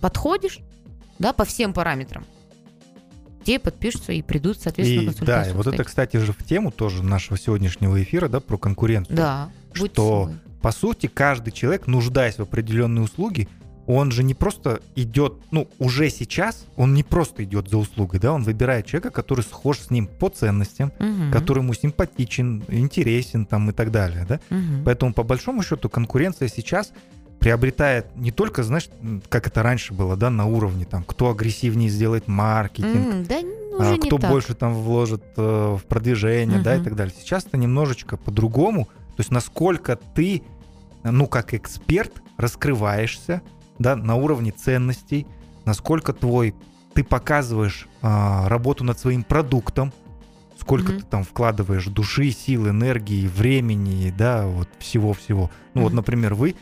подходишь, 0.00 0.60
да, 1.18 1.32
по 1.34 1.44
всем 1.44 1.74
параметрам, 1.74 2.24
те 3.44 3.58
подпишутся 3.58 4.12
и 4.12 4.22
придут, 4.22 4.58
соответственно, 4.60 5.02
И, 5.02 5.04
да, 5.06 5.10
консультацию. 5.12 5.52
и 5.52 5.56
вот 5.56 5.66
это, 5.66 5.84
кстати. 5.84 6.10
кстати 6.16 6.24
же, 6.24 6.32
в 6.32 6.44
тему 6.44 6.70
тоже 6.70 7.02
нашего 7.02 7.38
сегодняшнего 7.38 8.02
эфира, 8.02 8.28
да, 8.28 8.40
про 8.40 8.56
конкуренцию. 8.56 9.16
Да, 9.16 9.50
что 9.72 10.30
по 10.62 10.72
сути, 10.72 11.06
каждый 11.08 11.50
человек, 11.52 11.86
нуждаясь 11.86 12.36
в 12.36 12.40
определенной 12.40 13.02
услуге, 13.04 13.48
он 13.86 14.10
же 14.12 14.22
не 14.22 14.32
просто 14.32 14.80
идет, 14.96 15.34
ну, 15.50 15.68
уже 15.78 16.08
сейчас, 16.08 16.64
он 16.76 16.94
не 16.94 17.02
просто 17.02 17.44
идет 17.44 17.68
за 17.68 17.76
услугой, 17.76 18.18
да, 18.18 18.32
он 18.32 18.42
выбирает 18.42 18.86
человека, 18.86 19.10
который 19.10 19.42
схож 19.42 19.78
с 19.78 19.90
ним 19.90 20.06
по 20.06 20.30
ценностям, 20.30 20.90
Мгм. 20.98 21.30
который 21.30 21.58
ему 21.58 21.74
симпатичен, 21.74 22.64
интересен 22.68 23.44
там 23.44 23.68
и 23.68 23.72
так 23.74 23.90
далее, 23.90 24.24
да. 24.26 24.40
Мгм. 24.48 24.84
Поэтому, 24.86 25.12
по 25.12 25.22
большому 25.22 25.62
счету, 25.62 25.90
конкуренция 25.90 26.48
сейчас 26.48 26.92
приобретает 27.40 28.16
не 28.16 28.30
только, 28.30 28.62
знаешь, 28.62 28.88
как 29.28 29.46
это 29.46 29.62
раньше 29.62 29.92
было, 29.92 30.16
да, 30.16 30.30
на 30.30 30.46
уровне, 30.46 30.84
там, 30.84 31.04
кто 31.04 31.30
агрессивнее 31.30 31.88
сделает 31.90 32.26
маркетинг, 32.28 33.12
М, 33.12 33.24
Да, 33.24 33.40
ну, 33.42 33.76
а, 33.80 33.82
уже 33.82 33.98
не 33.98 34.08
кто 34.08 34.18
так. 34.18 34.30
больше 34.30 34.54
там 34.54 34.74
вложит 34.74 35.22
э, 35.36 35.76
в 35.78 35.84
продвижение, 35.86 36.58
да, 36.60 36.76
и 36.76 36.80
так 36.80 36.94
далее. 36.96 37.14
Сейчас 37.18 37.44
это 37.44 37.56
немножечко 37.56 38.16
по-другому. 38.16 38.86
То 38.86 39.20
есть 39.20 39.30
насколько 39.30 39.96
ты, 39.96 40.42
ну, 41.02 41.26
как 41.26 41.54
эксперт, 41.54 42.22
раскрываешься, 42.36 43.42
да, 43.78 43.94
на 43.96 44.14
уровне 44.16 44.50
ценностей, 44.50 45.26
насколько 45.64 46.12
твой, 46.12 46.54
ты 46.94 47.04
показываешь 47.04 47.88
а, 48.02 48.48
работу 48.48 48.84
над 48.84 48.98
своим 48.98 49.22
продуктом, 49.24 49.92
сколько 50.58 50.92
Мгм. 50.92 51.00
ты 51.00 51.06
там 51.06 51.24
вкладываешь 51.24 51.86
души, 51.86 52.30
сил, 52.30 52.68
энергии, 52.68 53.26
времени, 53.26 54.14
да, 54.16 54.46
вот 54.46 54.68
всего-всего. 54.78 55.50
Ну, 55.74 55.82
вот, 55.82 55.88
Мгм. 55.88 55.96
например, 55.96 56.34
вы, 56.34 56.54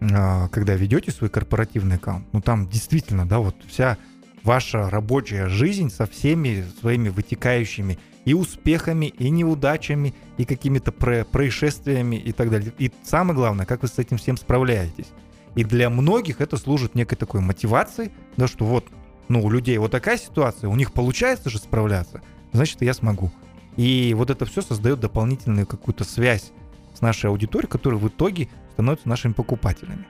когда 0.00 0.74
ведете 0.74 1.10
свой 1.10 1.30
корпоративный 1.30 1.96
аккаунт, 1.96 2.26
ну, 2.32 2.40
там 2.40 2.68
действительно, 2.68 3.26
да, 3.26 3.38
вот 3.38 3.56
вся 3.66 3.98
ваша 4.44 4.88
рабочая 4.88 5.48
жизнь 5.48 5.90
со 5.90 6.06
всеми 6.06 6.64
своими 6.80 7.08
вытекающими 7.08 7.98
и 8.24 8.34
успехами, 8.34 9.06
и 9.06 9.30
неудачами, 9.30 10.14
и 10.36 10.44
какими-то 10.44 10.92
про- 10.92 11.24
происшествиями 11.24 12.16
и 12.16 12.32
так 12.32 12.50
далее. 12.50 12.72
И 12.78 12.92
самое 13.02 13.34
главное, 13.34 13.66
как 13.66 13.82
вы 13.82 13.88
с 13.88 13.98
этим 13.98 14.18
всем 14.18 14.36
справляетесь. 14.36 15.08
И 15.54 15.64
для 15.64 15.90
многих 15.90 16.40
это 16.40 16.56
служит 16.56 16.94
некой 16.94 17.16
такой 17.16 17.40
мотивацией, 17.40 18.12
да, 18.36 18.46
что 18.46 18.64
вот, 18.64 18.86
ну, 19.28 19.42
у 19.42 19.50
людей 19.50 19.78
вот 19.78 19.90
такая 19.90 20.18
ситуация, 20.18 20.68
у 20.68 20.76
них 20.76 20.92
получается 20.92 21.50
же 21.50 21.58
справляться, 21.58 22.20
значит, 22.52 22.82
я 22.82 22.94
смогу. 22.94 23.32
И 23.76 24.14
вот 24.16 24.30
это 24.30 24.44
все 24.44 24.62
создает 24.62 25.00
дополнительную 25.00 25.66
какую-то 25.66 26.04
связь 26.04 26.52
с 26.94 27.00
нашей 27.00 27.30
аудиторией, 27.30 27.70
которая 27.70 27.98
в 27.98 28.08
итоге 28.08 28.48
становится 28.78 29.08
нашими 29.08 29.32
покупателями. 29.32 30.06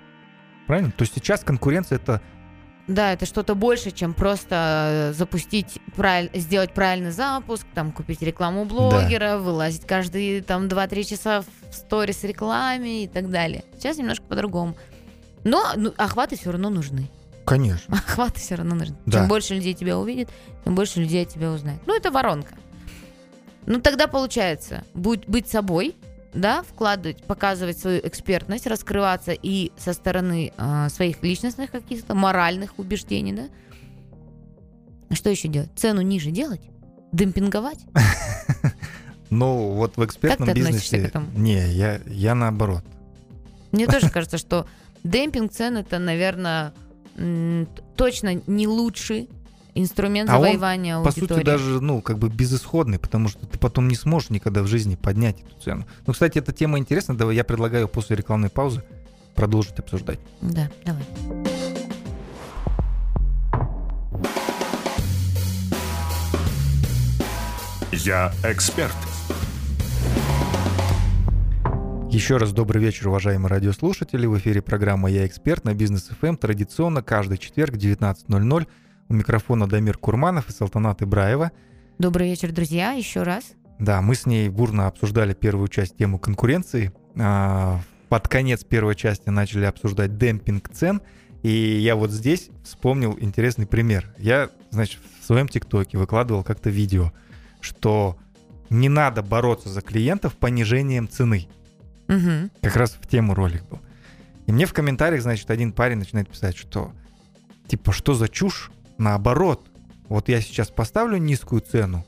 Правильно? 0.66 0.90
То 0.90 1.00
есть 1.02 1.14
сейчас 1.14 1.40
конкуренция 1.40 1.96
это 1.96 2.20
Да, 2.86 3.14
это 3.14 3.24
что-то 3.24 3.54
больше, 3.54 3.92
чем 3.92 4.12
просто 4.12 5.10
э, 5.10 5.12
запустить, 5.14 5.78
правиль- 5.96 6.30
сделать 6.34 6.74
правильный 6.74 7.10
запуск, 7.10 7.66
там, 7.74 7.92
купить 7.92 8.20
рекламу 8.20 8.66
блогера, 8.66 9.38
вылазить 9.38 9.86
каждые 9.86 10.42
там 10.42 10.66
2-3 10.66 11.04
часа 11.04 11.40
в 11.40 11.74
сторис 11.74 12.24
рекламе 12.24 13.04
и 13.04 13.08
так 13.08 13.30
далее. 13.30 13.64
Сейчас 13.78 13.96
немножко 13.96 14.26
по-другому. 14.26 14.76
Но 15.44 15.64
ну, 15.74 15.94
охваты 15.96 16.36
все 16.36 16.50
равно 16.50 16.68
нужны. 16.68 17.08
Конечно. 17.46 17.96
Охваты 18.06 18.38
все 18.38 18.56
равно 18.56 18.74
нужны. 18.74 18.96
Да. 19.06 19.20
Чем 19.20 19.28
больше 19.28 19.54
людей 19.54 19.72
тебя 19.72 19.98
увидит, 19.98 20.28
тем 20.62 20.74
больше 20.74 21.00
людей 21.00 21.24
тебя 21.24 21.52
узнает. 21.52 21.80
Ну, 21.86 21.96
это 21.96 22.10
воронка. 22.10 22.54
Ну, 23.64 23.80
тогда 23.80 24.08
получается, 24.08 24.84
будь, 24.92 25.26
быть 25.26 25.48
собой, 25.48 25.96
да, 26.34 26.62
вкладывать, 26.62 27.22
показывать 27.24 27.78
свою 27.78 28.00
экспертность, 28.06 28.66
раскрываться 28.66 29.32
и 29.32 29.72
со 29.76 29.92
стороны 29.92 30.52
а, 30.56 30.88
своих 30.88 31.22
личностных 31.22 31.70
каких-то 31.70 32.14
моральных 32.14 32.78
убеждений, 32.78 33.32
да. 33.32 33.48
Что 35.14 35.30
еще 35.30 35.48
делать? 35.48 35.70
Цену 35.74 36.02
ниже 36.02 36.30
делать? 36.30 36.60
Демпинговать? 37.12 37.80
Ну, 39.30 39.72
вот 39.74 39.98
в 39.98 40.04
экспертном 40.06 40.54
бизнесе... 40.54 41.12
Не, 41.36 41.70
я, 41.70 42.00
я 42.06 42.34
наоборот. 42.34 42.82
Мне 43.72 43.86
тоже 43.86 44.08
кажется, 44.08 44.38
что 44.38 44.66
демпинг 45.04 45.52
цен 45.52 45.76
это, 45.76 45.98
наверное, 45.98 46.72
точно 47.96 48.40
не 48.46 48.66
лучший 48.66 49.28
инструмент 49.78 50.28
А 50.30 50.36
он, 50.38 50.44
завоевания 50.44 50.94
По 51.00 51.08
аудитории. 51.08 51.34
сути, 51.34 51.44
даже, 51.44 51.80
ну, 51.80 52.00
как 52.02 52.18
бы 52.18 52.28
безысходный, 52.28 52.98
потому 52.98 53.28
что 53.28 53.46
ты 53.46 53.58
потом 53.58 53.88
не 53.88 53.94
сможешь 53.94 54.30
никогда 54.30 54.62
в 54.62 54.66
жизни 54.66 54.96
поднять 54.96 55.40
эту 55.40 55.62
цену. 55.62 55.86
Ну, 56.06 56.12
кстати, 56.12 56.38
эта 56.38 56.52
тема 56.52 56.78
интересна, 56.78 57.16
давай 57.16 57.36
я 57.36 57.44
предлагаю 57.44 57.88
после 57.88 58.16
рекламной 58.16 58.50
паузы 58.50 58.82
продолжить 59.34 59.78
обсуждать. 59.78 60.18
Да, 60.40 60.68
давай. 60.84 61.04
Я 67.92 68.32
эксперт. 68.44 68.94
Еще 72.10 72.38
раз 72.38 72.52
добрый 72.52 72.82
вечер, 72.82 73.08
уважаемые 73.08 73.48
радиослушатели. 73.50 74.24
В 74.26 74.38
эфире 74.38 74.62
программа 74.62 75.10
«Я 75.10 75.26
эксперт» 75.26 75.64
на 75.64 75.74
Бизнес 75.74 76.08
ФМ. 76.20 76.36
Традиционно 76.36 77.02
каждый 77.02 77.36
четверг 77.36 77.74
в 77.74 77.76
19.00. 77.76 78.66
У 79.08 79.14
микрофона 79.14 79.66
Дамир 79.66 79.96
Курманов 79.96 80.50
и 80.50 80.52
Салтанат 80.52 81.02
Ибраева. 81.02 81.50
Добрый 81.98 82.28
вечер, 82.28 82.52
друзья, 82.52 82.92
еще 82.92 83.22
раз. 83.22 83.52
Да, 83.78 84.02
мы 84.02 84.14
с 84.14 84.26
ней 84.26 84.48
бурно 84.48 84.86
обсуждали 84.86 85.32
первую 85.34 85.68
часть 85.68 85.96
тему 85.96 86.18
конкуренции. 86.18 86.92
А, 87.16 87.80
Под 88.08 88.28
конец 88.28 88.64
первой 88.64 88.94
части 88.94 89.30
начали 89.30 89.64
обсуждать 89.64 90.18
демпинг 90.18 90.68
цен. 90.68 91.00
И 91.42 91.50
я 91.50 91.96
вот 91.96 92.10
здесь 92.10 92.50
вспомнил 92.64 93.16
интересный 93.18 93.66
пример. 93.66 94.12
Я, 94.18 94.50
значит, 94.70 95.00
в 95.20 95.24
своем 95.24 95.48
ТикТоке 95.48 95.96
выкладывал 95.96 96.42
как-то 96.42 96.68
видео, 96.68 97.12
что 97.60 98.18
не 98.68 98.88
надо 98.88 99.22
бороться 99.22 99.68
за 99.68 99.80
клиентов 99.80 100.34
понижением 100.34 101.08
цены. 101.08 101.48
Мгм. 102.08 102.50
Как 102.60 102.76
раз 102.76 102.98
в 103.00 103.06
тему 103.06 103.34
ролик 103.34 103.62
был. 103.68 103.80
И 104.46 104.52
мне 104.52 104.66
в 104.66 104.72
комментариях, 104.72 105.22
значит, 105.22 105.50
один 105.50 105.72
парень 105.72 105.98
начинает 105.98 106.28
писать, 106.28 106.56
что 106.56 106.92
типа, 107.68 107.92
что 107.92 108.14
за 108.14 108.28
чушь? 108.28 108.70
Наоборот, 108.98 109.66
вот 110.08 110.28
я 110.28 110.40
сейчас 110.40 110.70
поставлю 110.70 111.16
низкую 111.18 111.60
цену, 111.60 112.04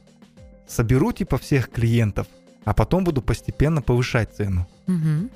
соберу 0.67 1.13
типа 1.13 1.39
всех 1.39 1.71
клиентов, 1.71 2.27
а 2.65 2.75
потом 2.75 3.05
буду 3.05 3.23
постепенно 3.23 3.81
повышать 3.83 4.35
цену. 4.35 4.67
Мгм. 4.87 5.31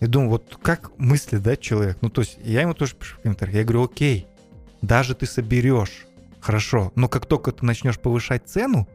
И 0.00 0.06
думаю, 0.06 0.30
вот 0.30 0.58
как 0.62 0.92
мыслит, 0.98 1.42
да, 1.42 1.56
человек? 1.56 1.98
Ну, 2.00 2.08
то 2.08 2.22
есть 2.22 2.38
я 2.42 2.62
ему 2.62 2.74
тоже 2.74 2.94
пишу 2.94 3.16
в 3.16 3.22
комментариях, 3.22 3.56
я 3.56 3.64
говорю, 3.64 3.84
окей, 3.84 4.26
даже 4.82 5.14
ты 5.14 5.26
соберешь, 5.26 6.06
хорошо, 6.40 6.92
но 6.94 7.08
как 7.08 7.26
только 7.26 7.52
ты 7.52 7.64
начнешь 7.66 7.98
повышать 7.98 8.48
цену, 8.48 8.88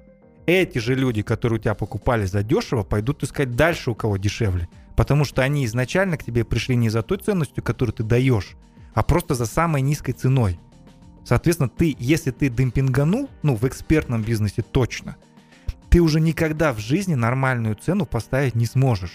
эти 0.45 0.77
же 0.77 0.95
люди, 0.95 1.21
которые 1.21 1.59
у 1.59 1.61
тебя 1.61 1.73
покупали 1.73 2.25
за 2.25 2.43
дешево, 2.43 2.83
пойдут 2.83 3.23
искать 3.23 3.55
дальше 3.55 3.91
у 3.91 3.95
кого 3.95 4.17
дешевле. 4.17 4.67
Потому 4.95 5.25
что 5.25 5.41
они 5.41 5.65
изначально 5.65 6.17
к 6.17 6.23
тебе 6.23 6.43
пришли 6.43 6.75
не 6.75 6.89
за 6.89 7.01
той 7.01 7.17
ценностью, 7.17 7.63
которую 7.63 7.93
ты 7.93 8.03
даешь, 8.03 8.55
а 8.93 9.03
просто 9.03 9.33
за 9.33 9.45
самой 9.45 9.81
низкой 9.81 10.13
ценой. 10.13 10.59
Соответственно, 11.25 11.67
ты, 11.69 11.95
если 11.99 12.31
ты 12.31 12.49
демпинганул, 12.49 13.29
ну, 13.43 13.55
в 13.55 13.67
экспертном 13.67 14.21
бизнесе 14.21 14.61
точно, 14.61 15.17
ты 15.89 15.99
уже 16.01 16.21
никогда 16.21 16.71
в 16.71 16.79
жизни 16.79 17.15
нормальную 17.15 17.75
цену 17.75 18.05
поставить 18.05 18.55
не 18.55 18.65
сможешь. 18.67 19.13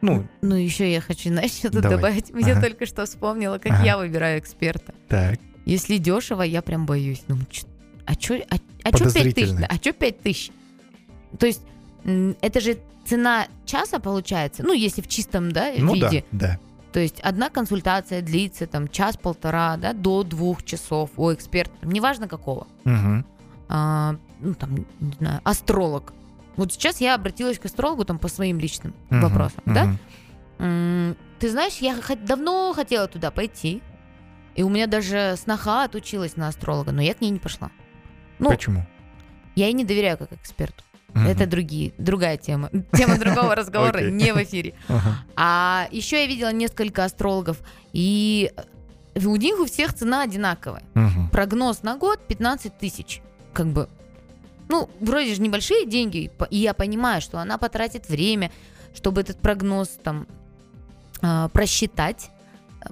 Ну, 0.00 0.26
Ну, 0.42 0.56
еще 0.56 0.90
я 0.92 1.00
хочу, 1.00 1.28
знаешь, 1.28 1.52
что-то 1.52 1.80
Давай. 1.80 1.96
добавить. 1.96 2.30
Я 2.30 2.52
Ага. 2.54 2.60
только 2.62 2.86
что 2.86 3.06
вспомнила, 3.06 3.58
как 3.58 3.72
Ага. 3.72 3.84
я 3.84 3.96
выбираю 3.98 4.38
эксперта. 4.40 4.92
так. 5.08 5.38
Если 5.64 5.98
дешево, 5.98 6.42
я 6.42 6.60
прям 6.60 6.86
боюсь. 6.86 7.22
Ну, 7.28 7.36
чё- 7.48 7.68
а 8.04 8.14
что 8.14 8.34
а, 8.50 8.56
а 8.82 8.90
чё 8.98 9.08
5 9.12 9.32
тысяч? 9.32 9.54
А 9.68 9.74
что 9.76 9.92
5 9.92 10.20
тысяч? 10.20 10.50
То 11.38 11.46
есть 11.46 11.62
это 12.40 12.60
же 12.60 12.78
цена 13.06 13.46
часа 13.64 14.00
получается, 14.00 14.64
ну, 14.64 14.72
если 14.72 15.02
в 15.02 15.06
чистом 15.06 15.52
да, 15.52 15.70
Ну 15.78 15.94
да, 15.96 16.08
виде. 16.08 16.24
да. 16.32 16.58
То 16.92 17.00
есть 17.00 17.20
одна 17.20 17.48
консультация 17.48 18.20
длится 18.22 18.66
там 18.66 18.88
час-полтора, 18.88 19.76
да, 19.78 19.92
до 19.94 20.22
двух 20.24 20.62
часов 20.62 21.10
у 21.16 21.32
эксперта, 21.32 21.72
неважно 21.86 22.28
какого. 22.28 22.66
Мгм. 22.84 23.24
А, 23.68 24.16
ну, 24.40 24.54
там, 24.54 24.74
не 25.00 25.12
знаю, 25.18 25.40
астролог. 25.44 26.12
Вот 26.56 26.72
сейчас 26.72 27.00
я 27.00 27.14
обратилась 27.14 27.58
к 27.58 27.64
астрологу 27.64 28.04
там 28.04 28.18
по 28.18 28.28
своим 28.28 28.58
личным 28.58 28.94
Мгм. 29.08 29.22
вопросам, 29.22 29.62
да? 29.64 29.84
Мгм. 29.84 29.98
М, 30.58 31.16
Ты 31.38 31.50
знаешь, 31.50 31.78
я 31.78 31.96
давно 32.24 32.72
хотела 32.72 33.08
туда 33.08 33.30
пойти. 33.32 33.82
И 34.54 34.62
у 34.62 34.68
меня 34.68 34.86
даже 34.86 35.34
сноха 35.38 35.84
отучилась 35.84 36.36
на 36.36 36.46
астролога, 36.48 36.92
но 36.92 37.00
я 37.02 37.14
к 37.14 37.20
ней 37.20 37.30
не 37.30 37.38
пошла. 37.40 37.70
Ну, 38.38 38.50
Почему? 38.50 38.86
я 39.56 39.66
ей 39.66 39.72
не 39.72 39.84
доверяю 39.84 40.18
как 40.18 40.32
эксперту. 40.34 40.84
Мгм. 41.14 41.26
Это 41.26 41.46
другие, 41.46 41.92
другая 41.98 42.36
тема. 42.36 42.70
Тема 42.92 43.18
другого 43.18 43.54
разговора, 43.54 43.98
Окей. 43.98 44.10
не 44.10 44.32
в 44.32 44.42
эфире. 44.42 44.74
Ага. 44.88 45.18
А 45.36 45.88
еще 45.90 46.20
я 46.22 46.26
видела 46.26 46.52
несколько 46.52 47.04
астрологов, 47.04 47.58
и 47.92 48.50
у 49.14 49.36
них 49.36 49.58
у 49.60 49.66
всех 49.66 49.92
цена 49.94 50.22
одинаковая. 50.22 50.82
Мгм. 50.94 51.28
Прогноз 51.30 51.82
на 51.82 51.96
год 51.96 52.20
15 52.26 52.78
тысяч. 52.78 53.20
Как 53.52 53.66
бы, 53.66 53.88
ну, 54.68 54.88
вроде 55.00 55.34
же 55.34 55.42
небольшие 55.42 55.86
деньги, 55.86 56.30
и 56.50 56.56
я 56.56 56.72
понимаю, 56.72 57.20
что 57.20 57.38
она 57.38 57.58
потратит 57.58 58.08
время, 58.08 58.50
чтобы 58.94 59.20
этот 59.20 59.38
прогноз 59.38 59.88
там 60.02 60.26
а, 61.20 61.48
просчитать, 61.48 62.30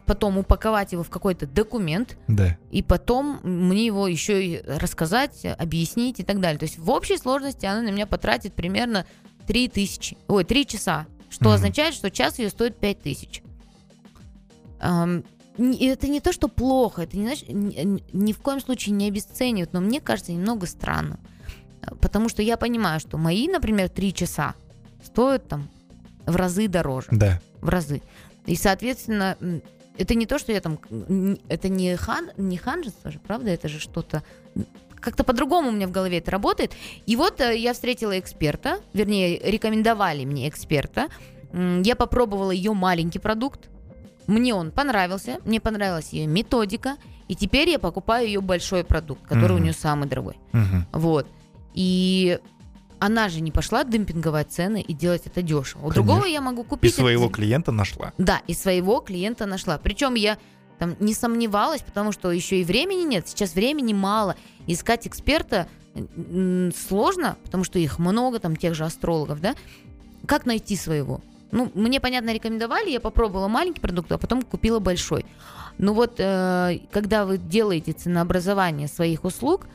потом 0.06 0.38
упаковать 0.38 0.92
его 0.92 1.02
в 1.02 1.10
какой-то 1.10 1.46
документ, 1.46 2.16
Да. 2.28 2.56
и 2.70 2.82
потом 2.82 3.40
мне 3.42 3.86
его 3.86 4.06
еще 4.06 4.44
и 4.44 4.62
рассказать, 4.66 5.44
объяснить 5.58 6.20
и 6.20 6.22
так 6.24 6.40
далее. 6.40 6.58
То 6.58 6.64
есть 6.66 6.78
в 6.78 6.90
общей 6.90 7.16
сложности 7.16 7.66
она 7.66 7.82
на 7.82 7.90
меня 7.90 8.06
потратит 8.06 8.54
примерно 8.54 9.04
3 9.46 9.68
тысячи, 9.68 10.16
ой, 10.28 10.44
3 10.44 10.66
часа, 10.66 11.06
что 11.28 11.46
Мгм. 11.46 11.54
означает, 11.54 11.94
что 11.94 12.10
час 12.10 12.38
ее 12.38 12.50
стоит 12.50 12.78
5 12.78 13.00
тысяч. 13.02 13.42
Не- 15.58 15.88
это 15.88 16.08
не 16.08 16.20
то, 16.20 16.32
что 16.32 16.48
плохо, 16.48 17.02
это 17.02 17.16
не, 17.18 17.22
знаешь, 17.24 17.44
ни, 17.48 18.32
в 18.32 18.38
коем 18.40 18.60
случае 18.60 18.94
не 18.94 19.08
обесценивают, 19.08 19.72
но 19.74 19.80
мне 19.80 20.00
кажется 20.00 20.32
немного 20.32 20.66
странно. 20.66 21.18
Потому 22.00 22.28
что 22.28 22.40
я 22.42 22.56
понимаю, 22.56 22.98
что 23.00 23.18
мои, 23.18 23.46
например, 23.48 23.88
3 23.90 24.14
часа 24.14 24.54
стоят 25.04 25.48
там 25.48 25.68
в 26.24 26.34
разы 26.36 26.68
дороже 26.68 27.08
Да. 27.10 27.40
в 27.60 27.68
разы. 27.68 28.00
И, 28.46 28.56
соответственно, 28.56 29.36
это 29.98 30.14
не 30.14 30.26
то, 30.26 30.38
что 30.38 30.52
я 30.52 30.60
там... 30.60 30.78
Это 31.48 31.68
не, 31.68 31.96
хан, 31.96 32.30
не 32.36 32.56
ханжество 32.56 33.10
же, 33.10 33.18
правда? 33.18 33.50
Это 33.50 33.68
же 33.68 33.78
что-то... 33.80 34.22
Как-то 35.00 35.24
по-другому 35.24 35.68
у 35.70 35.72
меня 35.72 35.86
в 35.86 35.92
голове 35.92 36.18
это 36.18 36.30
работает. 36.30 36.72
И 37.06 37.16
вот 37.16 37.40
э, 37.40 37.56
я 37.56 37.72
встретила 37.72 38.18
эксперта, 38.18 38.80
вернее, 38.92 39.38
рекомендовали 39.38 40.24
мне 40.26 40.48
эксперта. 40.48 41.08
Я 41.52 41.96
попробовала 41.96 42.50
ее 42.50 42.74
маленький 42.74 43.18
продукт. 43.18 43.70
Мне 44.26 44.54
он 44.54 44.70
понравился, 44.70 45.38
мне 45.44 45.58
понравилась 45.60 46.12
ее 46.12 46.26
методика. 46.26 46.96
И 47.28 47.34
теперь 47.34 47.70
я 47.70 47.78
покупаю 47.78 48.26
ее 48.26 48.40
большой 48.40 48.84
продукт, 48.84 49.22
который 49.26 49.52
у 49.52 49.54
Мгм. 49.54 49.64
нее 49.64 49.72
самый 49.72 50.08
дорогой. 50.08 50.36
Мгм. 50.52 50.86
Вот. 50.92 51.26
И 51.74 52.38
она 53.00 53.28
же 53.28 53.40
не 53.40 53.50
пошла 53.50 53.82
демпинговать 53.82 54.52
цены 54.52 54.80
и 54.80 54.92
делать 54.92 55.22
это 55.26 55.42
дешево. 55.42 55.80
У 55.80 55.88
Конечно. 55.88 56.02
другого 56.02 56.26
я 56.26 56.40
могу 56.40 56.62
И 56.62 56.64
купить... 56.66 56.92
это 56.92 57.00
своего 57.00 57.26
за- 57.26 57.32
клиента 57.32 57.72
нашла. 57.72 58.12
да, 58.18 58.40
и 58.46 58.54
своего 58.54 59.00
клиента 59.00 59.46
нашла. 59.46 59.78
Причем 59.78 60.14
я 60.14 60.38
там 60.78 60.96
не 61.00 61.12
сомневалась, 61.14 61.82
потому 61.82 62.12
что 62.12 62.30
еще 62.30 62.60
и 62.60 62.64
времени 62.64 63.02
нет. 63.02 63.26
Сейчас 63.28 63.54
времени 63.54 63.92
мало. 63.92 64.36
Искать 64.66 65.06
эксперта 65.06 65.66
сложно, 66.88 67.36
потому 67.44 67.64
что 67.64 67.78
их 67.78 67.98
много, 67.98 68.38
там 68.38 68.56
тех 68.56 68.74
же 68.74 68.84
астрологов, 68.84 69.40
да. 69.40 69.54
Как 70.26 70.46
найти 70.46 70.76
своего? 70.76 71.20
Ну, 71.52 71.70
мне, 71.74 72.00
понятно, 72.00 72.32
рекомендовали, 72.32 72.90
я 72.90 73.00
попробовала 73.00 73.48
маленький 73.48 73.80
продукт, 73.80 74.12
а 74.12 74.18
потом 74.18 74.42
купила 74.42 74.78
большой. 74.78 75.26
Ну 75.78 75.94
вот, 75.94 76.14
э, 76.18 76.78
когда 76.92 77.24
вы 77.24 77.38
делаете 77.38 77.92
ценообразование 77.92 78.86
своих 78.86 79.24
услуг, 79.24 79.66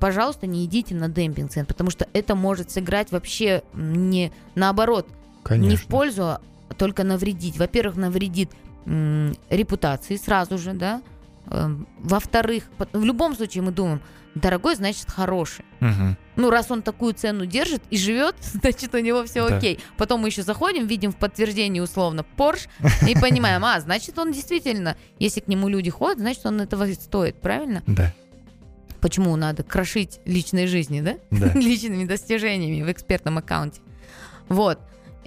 пожалуйста, 0.00 0.46
не 0.46 0.64
идите 0.66 0.94
на 0.94 1.08
демпинг 1.08 1.50
цен, 1.50 1.64
потому 1.66 1.90
что 1.90 2.06
это 2.12 2.34
может 2.34 2.70
сыграть 2.70 3.10
вообще 3.10 3.62
не 3.72 4.30
наоборот, 4.54 5.08
Конечно. 5.42 5.70
не 5.70 5.76
в 5.76 5.86
пользу, 5.86 6.22
а 6.24 6.40
только 6.76 7.04
навредить. 7.04 7.56
Во-первых, 7.56 7.96
навредит 7.96 8.50
м, 8.84 9.34
репутации 9.48 10.16
сразу 10.16 10.58
же, 10.58 10.72
да. 10.72 11.02
Эм, 11.46 11.86
Во-вторых, 11.98 12.64
в 12.92 13.04
любом 13.04 13.34
случае 13.34 13.62
мы 13.62 13.72
думаем, 13.72 14.00
дорогой, 14.34 14.74
значит 14.76 15.10
хороший. 15.10 15.64
Мгм. 15.80 16.16
Ну, 16.36 16.50
раз 16.50 16.70
он 16.70 16.82
такую 16.82 17.12
цену 17.14 17.44
держит 17.46 17.82
и 17.90 17.96
живет, 17.98 18.36
значит, 18.40 18.94
у 18.94 18.98
него 18.98 19.24
все 19.24 19.48
Да. 19.48 19.56
окей. 19.56 19.78
Потом 19.96 20.20
мы 20.20 20.28
еще 20.28 20.42
заходим, 20.42 20.86
видим 20.86 21.12
в 21.12 21.16
подтверждении 21.16 21.80
условно 21.80 22.24
Porsche 22.36 22.68
и 23.08 23.14
понимаем, 23.18 23.64
а, 23.64 23.78
значит, 23.80 24.18
он 24.18 24.32
действительно, 24.32 24.96
если 25.18 25.40
к 25.40 25.48
нему 25.48 25.68
люди 25.68 25.90
ходят, 25.90 26.18
значит, 26.18 26.44
он 26.46 26.60
этого 26.60 26.86
стоит, 26.94 27.40
правильно? 27.40 27.82
Да. 27.86 28.12
Почему 29.02 29.34
надо 29.34 29.64
крошить 29.64 30.20
личной 30.24 30.68
жизни, 30.68 31.00
да? 31.00 31.16
Да. 31.30 31.52
личными 31.54 32.04
достижениями 32.04 32.82
в 32.82 32.92
экспертном 32.92 33.36
аккаунте. 33.36 33.80
Вот. 34.48 34.78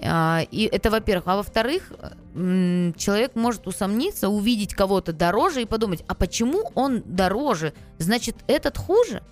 А, 0.02 0.42
И 0.50 0.64
это, 0.64 0.90
во-первых. 0.90 1.24
А 1.28 1.36
во-вторых, 1.36 1.92
человек 2.34 3.34
может 3.34 3.66
усомниться, 3.66 4.30
увидеть 4.30 4.74
кого-то 4.74 5.12
дороже 5.12 5.62
и 5.62 5.66
подумать, 5.66 6.02
а 6.08 6.14
почему 6.14 6.70
он 6.74 7.02
дороже? 7.04 7.74
Значит, 7.98 8.36
этот 8.46 8.78
хуже? 8.78 9.22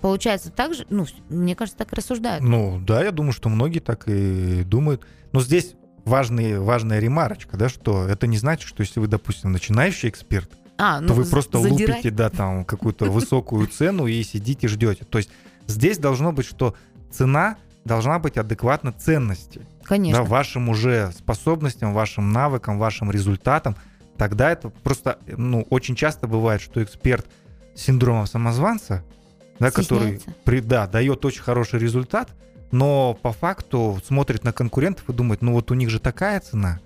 Получается 0.00 0.50
так 0.50 0.74
же? 0.74 0.86
Ну, 0.88 1.06
мне 1.28 1.54
кажется, 1.54 1.78
так 1.78 1.92
рассуждают. 1.92 2.42
Ну, 2.42 2.80
да, 2.80 3.04
я 3.04 3.10
думаю, 3.10 3.32
что 3.32 3.50
многие 3.50 3.80
так 3.80 4.08
и 4.08 4.62
думают. 4.64 5.04
Но 5.32 5.40
здесь 5.40 5.74
важный, 6.04 6.58
важная 6.58 6.98
ремарочка, 6.98 7.58
да, 7.58 7.68
что 7.68 8.08
это 8.08 8.26
не 8.26 8.38
значит, 8.38 8.66
что 8.66 8.80
если 8.80 9.00
вы, 9.00 9.06
допустим, 9.08 9.52
начинающий 9.52 10.08
эксперт, 10.08 10.50
А, 10.78 11.02
то 11.02 11.12
вы 11.12 11.24
просто 11.24 11.58
задирать. 11.60 11.96
лупите, 11.96 12.10
да, 12.10 12.30
там 12.30 12.64
какую-то 12.64 13.06
высокую 13.10 13.66
цену 13.66 14.06
и 14.06 14.22
сидите 14.22 14.68
ждете. 14.68 15.04
То 15.04 15.18
есть 15.18 15.30
здесь 15.66 15.98
должно 15.98 16.32
быть, 16.32 16.46
что 16.46 16.74
цена 17.10 17.56
должна 17.84 18.18
быть 18.18 18.36
адекватна 18.36 18.92
ценности, 18.92 19.66
Конечно. 19.82 20.22
да, 20.22 20.28
вашим 20.28 20.68
уже 20.68 21.10
способностям, 21.16 21.92
вашим 21.92 22.32
навыкам, 22.32 22.78
вашим 22.78 23.10
результатам. 23.10 23.76
Тогда 24.16 24.50
это 24.50 24.68
просто, 24.68 25.18
ну, 25.26 25.66
очень 25.70 25.96
часто 25.96 26.28
бывает, 26.28 26.60
что 26.60 26.82
эксперт 26.82 27.26
с 27.74 27.82
синдромом 27.82 28.26
самозванца, 28.26 29.04
да, 29.58 29.70
который 29.70 30.20
при, 30.44 30.60
да, 30.60 30.86
дает 30.86 31.24
очень 31.24 31.42
хороший 31.42 31.80
результат, 31.80 32.30
но 32.70 33.18
по 33.20 33.32
факту 33.32 34.00
смотрит 34.06 34.44
на 34.44 34.52
конкурентов 34.52 35.08
и 35.08 35.12
думает, 35.12 35.42
ну 35.42 35.52
вот 35.52 35.70
у 35.70 35.74
них 35.74 35.90
же 35.90 35.98
такая 35.98 36.38
цена, 36.40 36.80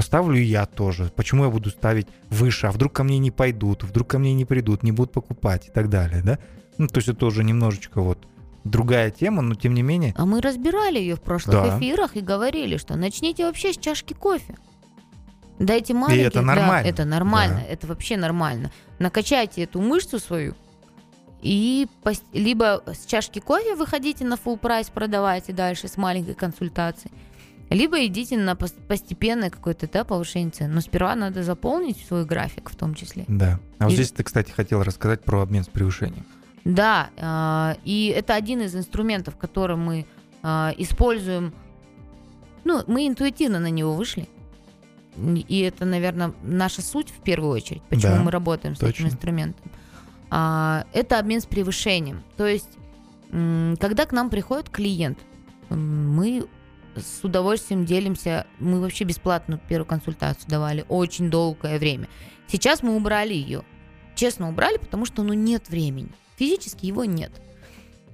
поставлю 0.00 0.38
и 0.38 0.44
я 0.44 0.64
тоже. 0.64 1.12
Почему 1.14 1.44
я 1.44 1.50
буду 1.50 1.68
ставить 1.68 2.06
выше? 2.30 2.66
А 2.68 2.72
вдруг 2.72 2.94
ко 2.94 3.04
мне 3.04 3.18
не 3.18 3.30
пойдут, 3.30 3.84
вдруг 3.84 4.08
ко 4.08 4.18
мне 4.18 4.32
не 4.32 4.46
придут, 4.46 4.82
не 4.82 4.92
будут 4.92 5.12
покупать 5.12 5.68
и 5.68 5.70
так 5.70 5.90
далее, 5.90 6.22
да? 6.22 6.38
Ну, 6.78 6.86
то 6.86 7.00
есть 7.00 7.08
это 7.08 7.26
уже 7.26 7.44
немножечко 7.44 8.00
вот 8.00 8.18
другая 8.64 9.10
тема, 9.10 9.42
но 9.42 9.54
тем 9.54 9.74
не 9.74 9.82
менее. 9.82 10.14
А 10.16 10.24
мы 10.24 10.40
разбирали 10.40 10.98
ее 10.98 11.16
в 11.16 11.20
прошлых 11.20 11.54
Да. 11.54 11.78
эфирах 11.78 12.16
и 12.16 12.20
говорили, 12.22 12.78
что 12.78 12.96
начните 12.96 13.44
вообще 13.44 13.74
с 13.74 13.76
чашки 13.76 14.14
кофе. 14.14 14.56
Дайте 15.58 15.92
маленький. 15.92 16.22
это 16.22 16.40
да, 16.40 16.46
нормально. 16.46 16.88
это 16.88 17.04
нормально. 17.04 17.56
Да. 17.56 17.72
Это 17.74 17.86
вообще 17.86 18.16
нормально. 18.16 18.70
Накачайте 18.98 19.64
эту 19.64 19.82
мышцу 19.82 20.18
свою. 20.18 20.54
И 21.42 21.88
либо 22.32 22.82
с 22.86 23.04
чашки 23.04 23.38
кофе 23.40 23.74
выходите 23.74 24.24
на 24.24 24.34
full 24.34 24.56
прайс, 24.56 24.88
продавайте 24.88 25.52
дальше 25.52 25.88
с 25.88 25.98
маленькой 25.98 26.34
консультацией. 26.34 27.12
Либо 27.70 28.04
идите 28.04 28.36
на 28.36 28.52
пос- 28.52 28.74
постепенное 28.88 29.48
какое-то 29.48 29.88
да, 29.90 30.04
повышение 30.04 30.50
цен. 30.50 30.74
Но 30.74 30.80
сперва 30.80 31.14
надо 31.14 31.42
заполнить 31.44 32.04
свой 32.06 32.24
график 32.24 32.68
в 32.70 32.74
том 32.76 32.94
числе. 32.94 33.24
Да. 33.28 33.60
А 33.78 33.84
вот 33.84 33.92
И- 33.92 33.94
здесь 33.94 34.10
ты, 34.10 34.24
кстати, 34.24 34.50
хотел 34.50 34.82
рассказать 34.82 35.22
про 35.22 35.42
обмен 35.42 35.62
с 35.62 35.68
превышением. 35.68 36.26
Да, 36.64 37.08
а, 37.16 37.76
и 37.84 38.12
это 38.14 38.34
один 38.34 38.60
из 38.60 38.74
инструментов, 38.76 39.36
который 39.36 39.76
мы 39.76 40.04
а, 40.42 40.74
используем. 40.76 41.54
Ну, 42.64 42.82
мы 42.86 43.06
интуитивно 43.06 43.60
на 43.60 43.70
него 43.70 43.94
вышли. 43.94 44.28
И 45.48 45.60
это, 45.60 45.84
наверное, 45.84 46.32
наша 46.42 46.82
суть 46.82 47.10
в 47.10 47.20
первую 47.22 47.50
очередь, 47.52 47.82
почему 47.88 48.14
Да, 48.16 48.22
мы 48.22 48.30
работаем 48.30 48.74
с 48.74 48.78
этим 48.78 48.88
точно. 48.88 49.06
инструментом. 49.06 49.70
А, 50.30 50.84
это 50.92 51.18
обмен 51.18 51.40
с 51.40 51.46
превышением. 51.46 52.22
То 52.36 52.46
есть, 52.46 52.68
когда 53.30 54.06
к 54.06 54.12
нам 54.12 54.28
приходит 54.30 54.70
клиент, 54.70 55.18
мы 55.68 56.46
с 56.96 57.24
удовольствием 57.24 57.84
делимся. 57.84 58.46
Мы 58.58 58.80
вообще 58.80 59.04
бесплатную 59.04 59.60
первую 59.68 59.86
консультацию 59.86 60.48
давали 60.48 60.84
очень 60.88 61.30
долгое 61.30 61.78
время. 61.78 62.08
Сейчас 62.46 62.82
мы 62.82 62.96
убрали 62.96 63.32
ее. 63.32 63.62
Честно 64.14 64.48
убрали, 64.48 64.76
потому 64.76 65.06
что 65.06 65.22
ну 65.22 65.32
нет 65.32 65.68
времени. 65.68 66.10
Физически 66.36 66.86
его 66.86 67.04
нет. 67.04 67.32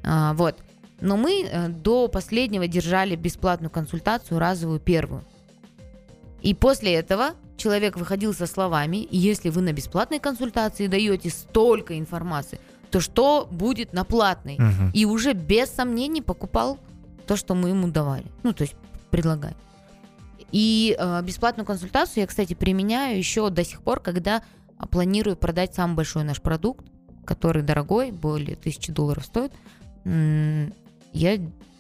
А, 0.03 0.35
вот. 0.35 0.57
Но 1.01 1.17
мы 1.17 1.43
э, 1.45 1.69
до 1.69 2.09
последнего 2.09 2.67
держали 2.67 3.17
бесплатную 3.17 3.71
консультацию, 3.71 4.39
разовую 4.39 4.81
первую. 4.81 5.25
И 6.43 6.55
после 6.55 6.95
этого 6.95 7.33
человек 7.57 7.97
выходил 7.97 8.33
со 8.35 8.47
словами, 8.47 8.99
и 8.99 9.17
если 9.17 9.51
вы 9.51 9.63
на 9.63 9.73
бесплатной 9.73 10.21
консультации 10.21 10.87
даете 10.87 11.31
столько 11.31 11.99
информации, 11.99 12.61
то 12.91 13.01
что 13.01 13.49
будет 13.51 13.93
на 13.93 14.05
платной? 14.05 14.57
Мгм. 14.59 14.91
И 14.95 15.05
уже 15.05 15.33
без 15.33 15.71
сомнений 15.71 16.23
покупал 16.23 16.79
то, 17.27 17.37
что 17.37 17.55
мы 17.55 17.71
ему 17.71 17.89
давали. 17.89 18.27
Ну, 18.43 18.53
то 18.53 18.63
есть 18.63 18.75
предлагаем. 19.11 19.57
И 20.53 20.97
э, 20.99 21.23
бесплатную 21.23 21.67
консультацию 21.67 22.23
я, 22.23 22.27
кстати, 22.27 22.55
применяю 22.55 23.19
еще 23.19 23.51
до 23.51 23.65
сих 23.65 23.83
пор, 23.83 24.01
когда 24.01 24.43
а, 24.79 24.87
планирую 24.87 25.37
продать 25.37 25.75
самый 25.75 25.95
большой 25.97 26.25
наш 26.25 26.41
продукт, 26.41 26.87
который 27.25 27.63
дорогой, 27.63 28.13
более 28.13 28.57
тысячи 28.57 28.93
долларов 28.93 29.25
стоит. 29.27 29.53
Я 30.05 31.39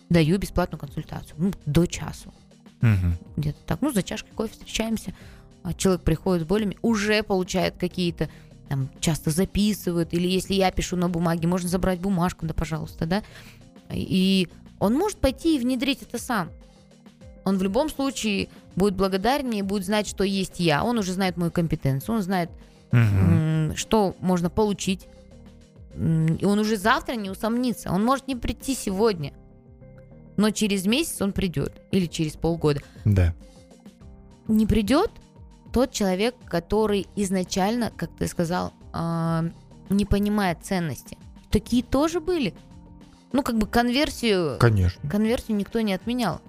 даю 0.09 0.38
бесплатную 0.38 0.80
консультацию. 0.80 1.35
Ну, 1.38 1.52
до 1.64 1.87
часу 1.87 2.32
Мгм. 2.80 3.16
где-то 3.37 3.59
так. 3.66 3.82
Ну, 3.82 3.92
за 3.92 4.02
чашкой 4.02 4.32
кофе 4.32 4.52
встречаемся. 4.52 5.14
а 5.62 5.72
Человек 5.74 6.02
приходит 6.02 6.42
с 6.42 6.46
болями, 6.46 6.76
уже 6.82 7.22
получает 7.22 7.76
какие-то, 7.76 8.28
там, 8.68 8.88
часто 9.00 9.30
записывают, 9.30 10.12
или 10.12 10.26
если 10.26 10.54
я 10.54 10.70
пишу 10.70 10.96
на 10.96 11.09
бумаге, 11.09 11.46
можно 11.48 11.68
забрать 11.68 12.00
бумажку, 12.00 12.46
да, 12.46 12.54
пожалуйста, 12.54 13.06
да. 13.06 13.22
И 13.92 14.48
он 14.78 14.94
может 14.94 15.18
пойти 15.18 15.56
и 15.56 15.58
внедрить 15.58 16.02
это 16.02 16.18
сам. 16.18 16.50
Он 17.44 17.58
в 17.58 17.62
любом 17.62 17.88
случае 17.88 18.48
будет 18.74 18.94
благодарен 18.94 19.46
мне 19.48 19.60
и 19.60 19.62
будет 19.62 19.84
знать, 19.84 20.06
что 20.08 20.24
есть 20.24 20.58
я. 20.60 20.84
Он 20.84 20.98
уже 20.98 21.12
знает 21.12 21.36
мою 21.36 21.52
компетенцию, 21.52 22.16
он 22.16 22.22
знает, 22.22 22.50
м, 22.92 23.74
что 23.76 24.16
можно 24.20 24.50
получить. 24.50 25.06
И 25.94 26.44
он 26.44 26.58
уже 26.58 26.76
завтра 26.76 27.14
не 27.14 27.30
усомнится. 27.30 27.90
Он 27.90 28.04
может 28.04 28.28
не 28.28 28.36
прийти 28.36 28.74
сегодня, 28.74 29.32
но 30.36 30.50
через 30.50 30.84
месяц 30.86 31.22
он 31.22 31.32
придет 31.32 31.72
или 31.90 32.06
через 32.06 32.32
полгода 32.32 32.80
Да. 33.04 33.32
не 34.48 34.66
придет 34.66 35.10
тот 35.72 35.92
человек, 35.92 36.34
который 36.46 37.06
изначально, 37.16 37.90
как 37.96 38.10
ты 38.16 38.26
сказал, 38.26 38.72
а, 38.92 39.44
не 39.88 40.04
понимает 40.04 40.58
ценности. 40.62 41.16
Такие 41.50 41.82
тоже 41.82 42.20
были. 42.20 42.54
Ну, 43.32 43.42
как 43.42 43.58
бы 43.58 43.66
конверсию, 43.66 44.56
Конечно. 44.58 45.08
конверсию 45.08 45.56
никто 45.56 45.80
не 45.80 45.92
отменял. 45.94 46.40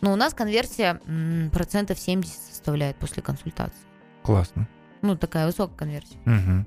Но 0.00 0.12
у 0.12 0.16
нас 0.16 0.34
конверсия 0.34 1.00
м, 1.06 1.50
процентов 1.50 1.98
70 1.98 2.34
составляет 2.34 2.96
после 2.96 3.22
консультации. 3.22 3.78
Классно. 4.22 4.68
Ну, 5.02 5.16
такая 5.16 5.46
высокая 5.46 5.76
конверсия. 5.76 6.16
Мгм. 6.24 6.66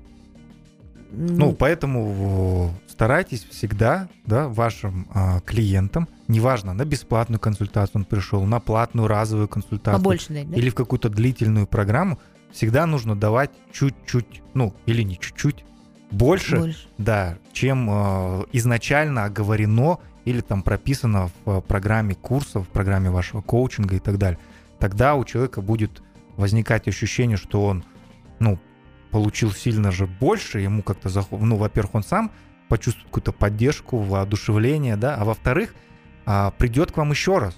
Ну, 1.12 1.52
поэтому 1.52 2.72
старайтесь 2.88 3.44
всегда, 3.44 4.08
да, 4.26 4.48
вашим 4.48 5.08
а, 5.12 5.40
клиентам, 5.40 6.08
неважно, 6.28 6.72
на 6.72 6.84
бесплатную 6.84 7.40
консультацию 7.40 8.00
он 8.00 8.04
пришел, 8.04 8.44
на 8.44 8.60
платную 8.60 9.08
разовую 9.08 9.48
консультацию, 9.48 9.98
побольше 9.98 10.32
дать, 10.32 10.50
да? 10.50 10.56
или 10.56 10.70
в 10.70 10.74
какую-то 10.74 11.08
длительную 11.08 11.66
программу, 11.66 12.20
всегда 12.52 12.86
нужно 12.86 13.16
давать 13.16 13.50
чуть-чуть, 13.72 14.42
ну, 14.54 14.74
или 14.86 15.02
не 15.02 15.18
чуть-чуть, 15.18 15.64
больше, 16.10 16.56
Больше. 16.58 16.88
да, 16.98 17.38
чем 17.52 17.88
э, 17.90 18.44
изначально 18.52 19.24
оговорено 19.24 19.98
или 20.24 20.40
там 20.40 20.62
прописано 20.62 21.30
в 21.44 21.58
э, 21.58 21.60
программе 21.60 22.14
курсов, 22.14 22.66
в 22.66 22.70
программе 22.70 23.10
вашего 23.10 23.40
коучинга 23.42 23.96
и 23.96 24.00
так 24.00 24.18
далее. 24.18 24.38
Тогда 24.78 25.14
у 25.14 25.24
человека 25.24 25.62
будет 25.62 26.02
возникать 26.36 26.88
ощущение, 26.88 27.36
что 27.36 27.64
он, 27.64 27.84
ну, 28.38 28.58
получил 29.10 29.52
сильно 29.52 29.92
же 29.92 30.06
больше, 30.06 30.60
ему 30.60 30.82
как-то, 30.82 31.08
захо- 31.08 31.38
ну, 31.38 31.56
во-первых, 31.56 31.96
он 31.96 32.02
сам 32.02 32.30
почувствует 32.68 33.06
какую-то 33.06 33.32
поддержку, 33.32 33.98
воодушевление, 33.98 34.96
да, 34.96 35.16
а 35.16 35.24
во-вторых, 35.24 35.74
а, 36.24 36.52
придет 36.52 36.92
к 36.92 36.96
вам 36.96 37.10
еще 37.10 37.38
раз. 37.38 37.56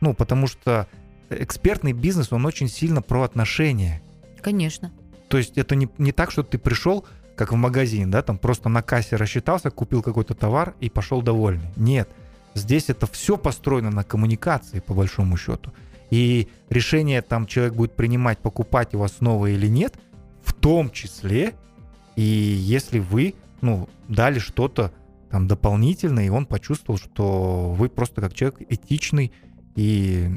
Ну, 0.00 0.14
потому 0.14 0.46
что 0.46 0.88
экспертный 1.30 1.92
бизнес, 1.92 2.32
он 2.32 2.44
очень 2.46 2.68
сильно 2.68 3.02
про 3.02 3.22
отношения. 3.22 4.02
Конечно. 4.40 4.92
То 5.28 5.38
есть 5.38 5.56
это 5.58 5.76
не, 5.76 5.88
не 5.98 6.12
так, 6.12 6.30
что 6.30 6.42
ты 6.42 6.58
пришел, 6.58 7.06
как 7.38 7.52
в 7.52 7.56
магазин, 7.56 8.10
да, 8.10 8.20
там 8.22 8.36
просто 8.36 8.68
на 8.68 8.82
кассе 8.82 9.14
рассчитался, 9.14 9.70
купил 9.70 10.02
какой-то 10.02 10.34
товар 10.34 10.74
и 10.80 10.90
пошел 10.90 11.22
довольный. 11.22 11.70
Нет. 11.76 12.08
Здесь 12.54 12.88
это 12.88 13.06
все 13.06 13.36
построено 13.36 13.90
на 13.90 14.02
коммуникации, 14.02 14.80
по 14.80 14.92
большому 14.92 15.36
счету. 15.36 15.72
И 16.10 16.48
решение 16.68 17.22
там 17.22 17.46
человек 17.46 17.74
будет 17.74 17.92
принимать, 17.92 18.38
покупать 18.38 18.92
вас 18.94 19.12
снова 19.18 19.46
или 19.46 19.68
нет, 19.68 19.94
в 20.42 20.52
том 20.52 20.90
числе, 20.90 21.54
и 22.16 22.22
если 22.22 22.98
вы, 22.98 23.34
ну, 23.60 23.88
дали 24.08 24.40
что-то 24.40 24.92
там 25.30 25.46
дополнительное, 25.46 26.26
и 26.26 26.30
он 26.30 26.44
почувствовал, 26.44 26.98
что 26.98 27.70
вы 27.70 27.88
просто 27.88 28.20
как 28.20 28.34
человек 28.34 28.62
этичный 28.68 29.30
и, 29.76 30.36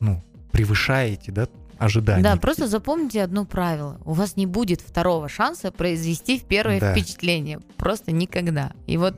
ну, 0.00 0.22
превышаете, 0.50 1.30
да, 1.30 1.46
ожидания. 1.84 2.22
Да, 2.22 2.36
просто 2.36 2.66
запомните 2.66 3.22
одно 3.22 3.44
правило. 3.44 4.00
У 4.04 4.12
вас 4.12 4.36
не 4.36 4.46
будет 4.46 4.80
второго 4.80 5.28
шанса 5.28 5.70
произвести 5.70 6.40
первое 6.40 6.80
Да. 6.80 6.92
впечатление. 6.92 7.60
Просто 7.76 8.12
никогда. 8.12 8.72
И 8.86 8.96
вот 8.96 9.14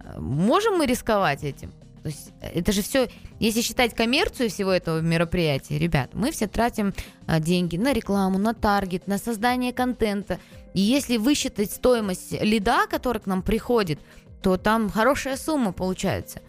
э, 0.00 0.20
можем 0.20 0.78
мы 0.78 0.86
рисковать 0.86 1.44
этим? 1.44 1.72
То 2.02 2.08
есть 2.08 2.32
э, 2.40 2.60
это 2.60 2.72
же 2.72 2.82
все, 2.82 3.08
если 3.40 3.62
считать 3.62 3.94
коммерцию 3.94 4.50
всего 4.50 4.70
этого 4.70 5.00
мероприятия, 5.00 5.78
ребят, 5.78 6.10
мы 6.12 6.30
все 6.30 6.46
тратим 6.46 6.92
а, 7.26 7.40
деньги 7.40 7.78
на 7.78 7.92
рекламу, 7.92 8.38
на 8.38 8.52
таргет, 8.54 9.06
на 9.06 9.18
создание 9.18 9.72
контента. 9.72 10.38
И 10.74 10.80
если 10.80 11.16
высчитать 11.16 11.70
стоимость 11.70 12.32
лида, 12.42 12.86
который 12.90 13.22
к 13.22 13.26
нам 13.26 13.42
приходит, 13.42 14.00
то 14.42 14.58
там 14.58 14.90
хорошая 14.90 15.36
сумма 15.36 15.72
получается. 15.72 16.40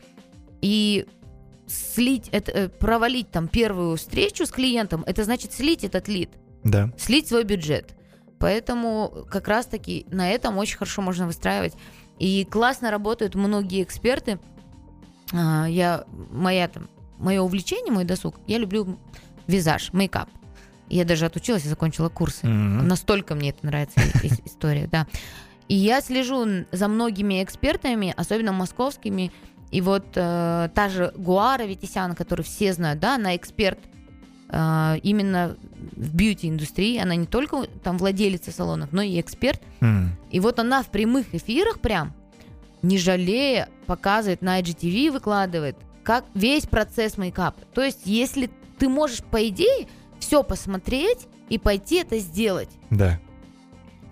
И 0.61 1.05
слить, 1.67 2.29
это, 2.31 2.51
э, 2.51 2.69
провалить 2.69 3.31
там 3.31 3.47
первую 3.47 3.97
встречу 3.97 4.45
с 4.45 4.51
клиентом, 4.51 5.03
это 5.07 5.23
значит 5.23 5.51
слить 5.53 5.83
этот 5.83 6.07
лид, 6.07 6.29
Да. 6.63 6.91
слить 6.97 7.27
свой 7.27 7.43
бюджет. 7.43 7.95
Поэтому 8.39 9.25
как 9.31 9.47
раз-таки 9.47 10.05
на 10.11 10.29
этом 10.29 10.57
очень 10.57 10.77
хорошо 10.77 11.01
можно 11.01 11.25
выстраивать. 11.25 11.73
И 12.19 12.45
классно 12.45 12.91
работают 12.91 13.35
многие 13.35 13.81
эксперты. 13.83 14.39
А, 15.33 15.65
Я, 15.67 16.05
моя, 16.31 16.67
там, 16.67 16.89
мое 17.17 17.41
увлечение, 17.41 17.91
мой 17.93 18.03
досуг, 18.05 18.35
я 18.47 18.57
люблю 18.57 18.97
визаж, 19.47 19.91
мейкап. 19.93 20.29
Я 20.89 21.03
даже 21.05 21.25
отучилась 21.25 21.65
и 21.65 21.69
закончила 21.69 22.09
курсы. 22.09 22.45
Мгм. 22.45 22.87
Настолько 22.87 23.35
мне 23.35 23.49
это 23.49 23.65
нравится 23.65 23.99
история, 24.45 24.87
да. 24.87 25.07
И 25.67 25.75
я 25.75 25.99
слежу 26.01 26.45
за 26.71 26.87
многими 26.87 27.43
экспертами, 27.43 28.13
особенно 28.15 28.51
московскими. 28.51 29.31
И 29.75 29.81
вот 29.81 30.05
э, 30.15 30.69
та 30.73 30.87
же 30.87 31.11
Гуара 31.17 31.63
Витисян, 31.63 32.15
которую 32.15 32.45
все 32.45 32.71
знают, 32.71 33.01
да, 33.01 33.15
она 33.15 33.35
эксперт 33.35 33.77
э, 34.47 34.99
именно 35.03 35.57
в 35.97 36.15
бьюти-индустрии. 36.15 36.97
Она 36.97 37.13
не 37.15 37.25
только 37.25 37.67
там 37.83 37.97
владелица 37.97 38.53
салонов, 38.53 38.93
но 38.93 39.01
и 39.01 39.19
эксперт. 39.19 39.61
М. 39.81 40.15
И 40.31 40.39
вот 40.39 40.59
она 40.59 40.81
в 40.81 40.87
прямых 40.91 41.35
эфирах 41.35 41.81
прям, 41.81 42.13
не 42.83 42.97
жалея, 42.97 43.67
показывает 43.85 44.41
на 44.41 44.61
IGTV, 44.61 45.11
выкладывает, 45.11 45.75
как 46.03 46.23
весь 46.33 46.67
процесс 46.67 47.17
мейкапа. 47.17 47.59
То 47.73 47.83
есть, 47.83 48.03
если 48.05 48.49
ты 48.79 48.87
можешь, 48.87 49.23
по 49.23 49.45
идее, 49.45 49.89
все 50.19 50.41
посмотреть 50.41 51.27
и 51.49 51.57
пойти 51.57 51.97
это 51.97 52.17
сделать. 52.19 52.69
Да. 52.91 53.19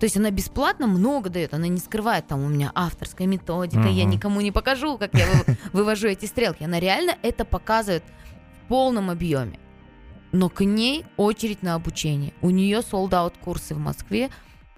То 0.00 0.04
есть 0.04 0.16
она 0.16 0.30
бесплатно 0.30 0.86
много 0.86 1.30
дает, 1.30 1.54
она 1.54 1.68
не 1.68 1.78
скрывает, 1.78 2.26
там 2.26 2.42
у 2.44 2.48
меня 2.48 2.72
авторская 2.74 3.26
методика, 3.26 3.86
я 3.88 4.04
Мгм. 4.04 4.12
никому 4.12 4.40
не 4.40 4.50
покажу, 4.52 4.98
как 4.98 5.14
я 5.14 5.24
вы- 5.26 5.56
вывожу 5.72 6.08
эти 6.08 6.26
стрелки. 6.26 6.64
Она 6.64 6.80
реально 6.80 7.16
это 7.22 7.44
показывает 7.44 8.02
в 8.64 8.68
полном 8.68 9.08
объеме. 9.10 9.58
Но 10.32 10.48
к 10.48 10.64
ней 10.64 11.04
очередь 11.16 11.62
на 11.62 11.74
обучение. 11.74 12.32
У 12.42 12.50
нее 12.50 12.78
sold-out 12.80 13.34
курсы 13.40 13.74
в 13.74 13.78
Москве 13.78 14.30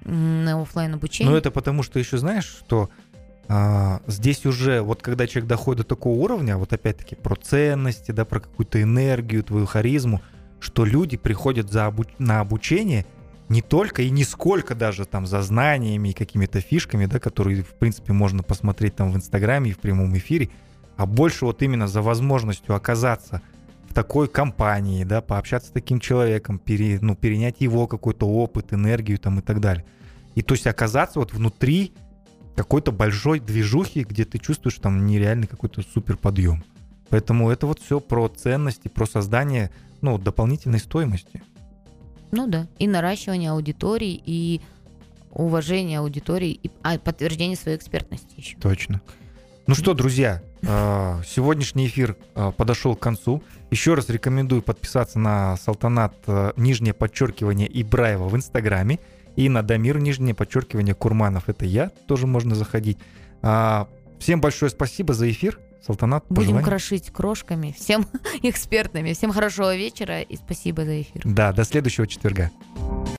на 0.05 0.61
оффлайн 0.61 0.95
обучение. 0.95 1.31
Ну, 1.31 1.37
это 1.37 1.51
потому 1.51 1.83
что 1.83 1.99
еще 1.99 2.19
знаешь, 2.19 2.45
что 2.45 2.91
а, 3.49 4.03
здесь 4.07 4.45
уже, 4.45 4.83
вот 4.83 5.03
когда 5.03 5.27
человек 5.27 5.49
доходит 5.49 5.83
до 5.83 5.89
такого 5.89 6.15
уровня, 6.19 6.57
вот 6.59 6.73
опять-таки 6.73 7.15
про 7.15 7.37
ценности, 7.37 8.11
да, 8.11 8.25
про 8.25 8.41
какую-то 8.41 8.83
энергию, 8.83 9.43
твою 9.43 9.65
харизму, 9.67 10.21
что 10.61 10.85
люди 10.85 11.17
приходят 11.17 11.71
за 11.73 11.87
обу- 11.87 12.11
на 12.19 12.41
обучение 12.41 13.07
не 13.49 13.63
только 13.63 14.03
и 14.03 14.11
не 14.11 14.25
сколько 14.25 14.75
даже 14.75 15.05
там 15.05 15.27
за 15.27 15.43
знаниями 15.43 16.11
и 16.11 16.13
какими-то 16.13 16.61
фишками, 16.61 17.07
да, 17.07 17.21
которые, 17.21 17.63
в 17.63 17.75
принципе, 17.75 18.13
можно 18.13 18.43
посмотреть 18.43 18.97
там 18.97 19.13
в 19.13 19.17
Инстаграме 19.17 19.71
и 19.71 19.75
в 19.75 19.79
прямом 19.79 20.17
эфире, 20.17 20.51
а 20.97 21.07
больше 21.07 21.45
вот 21.45 21.63
именно 21.63 21.87
за 21.87 22.03
возможностью 22.03 22.75
оказаться 22.75 23.43
в 23.89 23.95
такой 23.95 24.29
компании, 24.29 25.05
да, 25.05 25.21
пообщаться 25.21 25.69
с 25.69 25.73
таким 25.73 26.01
человеком, 26.01 26.59
пере, 26.59 26.99
ну, 27.01 27.15
перенять 27.15 27.61
его 27.61 27.87
какой-то 27.87 28.27
опыт, 28.27 28.73
энергию 28.73 29.19
там 29.19 29.39
и 29.39 29.43
так 29.43 29.61
далее. 29.61 29.85
И 30.35 30.43
то 30.43 30.55
есть 30.55 30.67
оказаться 30.67 31.19
вот 31.19 31.33
внутри 31.33 31.93
какой-то 32.57 32.91
большой 32.91 33.39
движухи, 33.39 34.05
где 34.05 34.25
ты 34.25 34.39
чувствуешь 34.39 34.77
там 34.77 35.07
нереальный 35.07 35.47
какой-то 35.47 35.83
супер 35.83 36.17
подъем. 36.17 36.65
Поэтому 37.11 37.51
это 37.51 37.67
вот 37.67 37.81
все 37.81 38.01
про 38.01 38.29
ценности, 38.29 38.89
про 38.89 39.07
создание 39.07 39.71
ну, 40.01 40.19
дополнительной 40.19 40.81
стоимости. 40.81 41.43
Ну 42.33 42.47
да. 42.47 42.67
И 42.79 42.87
наращивание 42.87 43.51
аудитории, 43.51 44.21
и 44.25 44.61
уважение 45.31 45.99
аудитории, 45.99 46.59
и 46.63 46.71
а, 46.83 46.99
подтверждение 46.99 47.57
своей 47.57 47.77
экспертности 47.77 48.35
еще. 48.37 48.57
Точно. 48.59 49.01
Ну 49.67 49.75
что, 49.75 49.95
друзья, 49.95 50.43
э, 50.63 51.23
сегодняшний 51.27 51.89
эфир 51.89 52.17
э, 52.37 52.53
подошел 52.57 52.95
к 52.95 53.01
концу. 53.01 53.43
Еще 53.71 53.95
раз 53.95 54.09
рекомендую 54.09 54.63
подписаться 54.63 55.19
на 55.19 55.57
Салтанат 55.57 56.15
э, 56.29 56.53
нижнее 56.57 56.95
подчеркивание 56.95 57.69
Ибраева 57.83 58.29
в 58.29 58.37
Инстаграме 58.37 59.01
и 59.35 59.49
на 59.49 59.63
Дамир 59.63 59.99
нижнее 59.99 60.35
подчеркивание 60.35 60.95
Курманов. 60.95 61.49
Это 61.49 61.65
я, 61.65 61.91
тоже 62.07 62.29
можно 62.29 62.55
заходить. 62.55 62.99
А, 63.43 63.89
всем 64.21 64.41
большое 64.41 64.71
спасибо 64.71 65.15
за 65.15 65.31
эфир. 65.31 65.59
Салтанат, 65.87 66.25
Будем 66.29 66.37
пожелания? 66.49 66.65
крошить 66.65 67.11
крошками. 67.11 67.75
Всем 67.79 68.07
экспертными. 68.43 69.13
Всем 69.13 69.33
хорошего 69.33 69.77
вечера 69.77 70.21
и 70.23 70.37
спасибо 70.37 70.85
за 70.85 71.03
эфир. 71.03 71.23
Да, 71.25 71.53
до 71.53 71.65
следующего 71.65 72.07
четверга. 72.07 72.51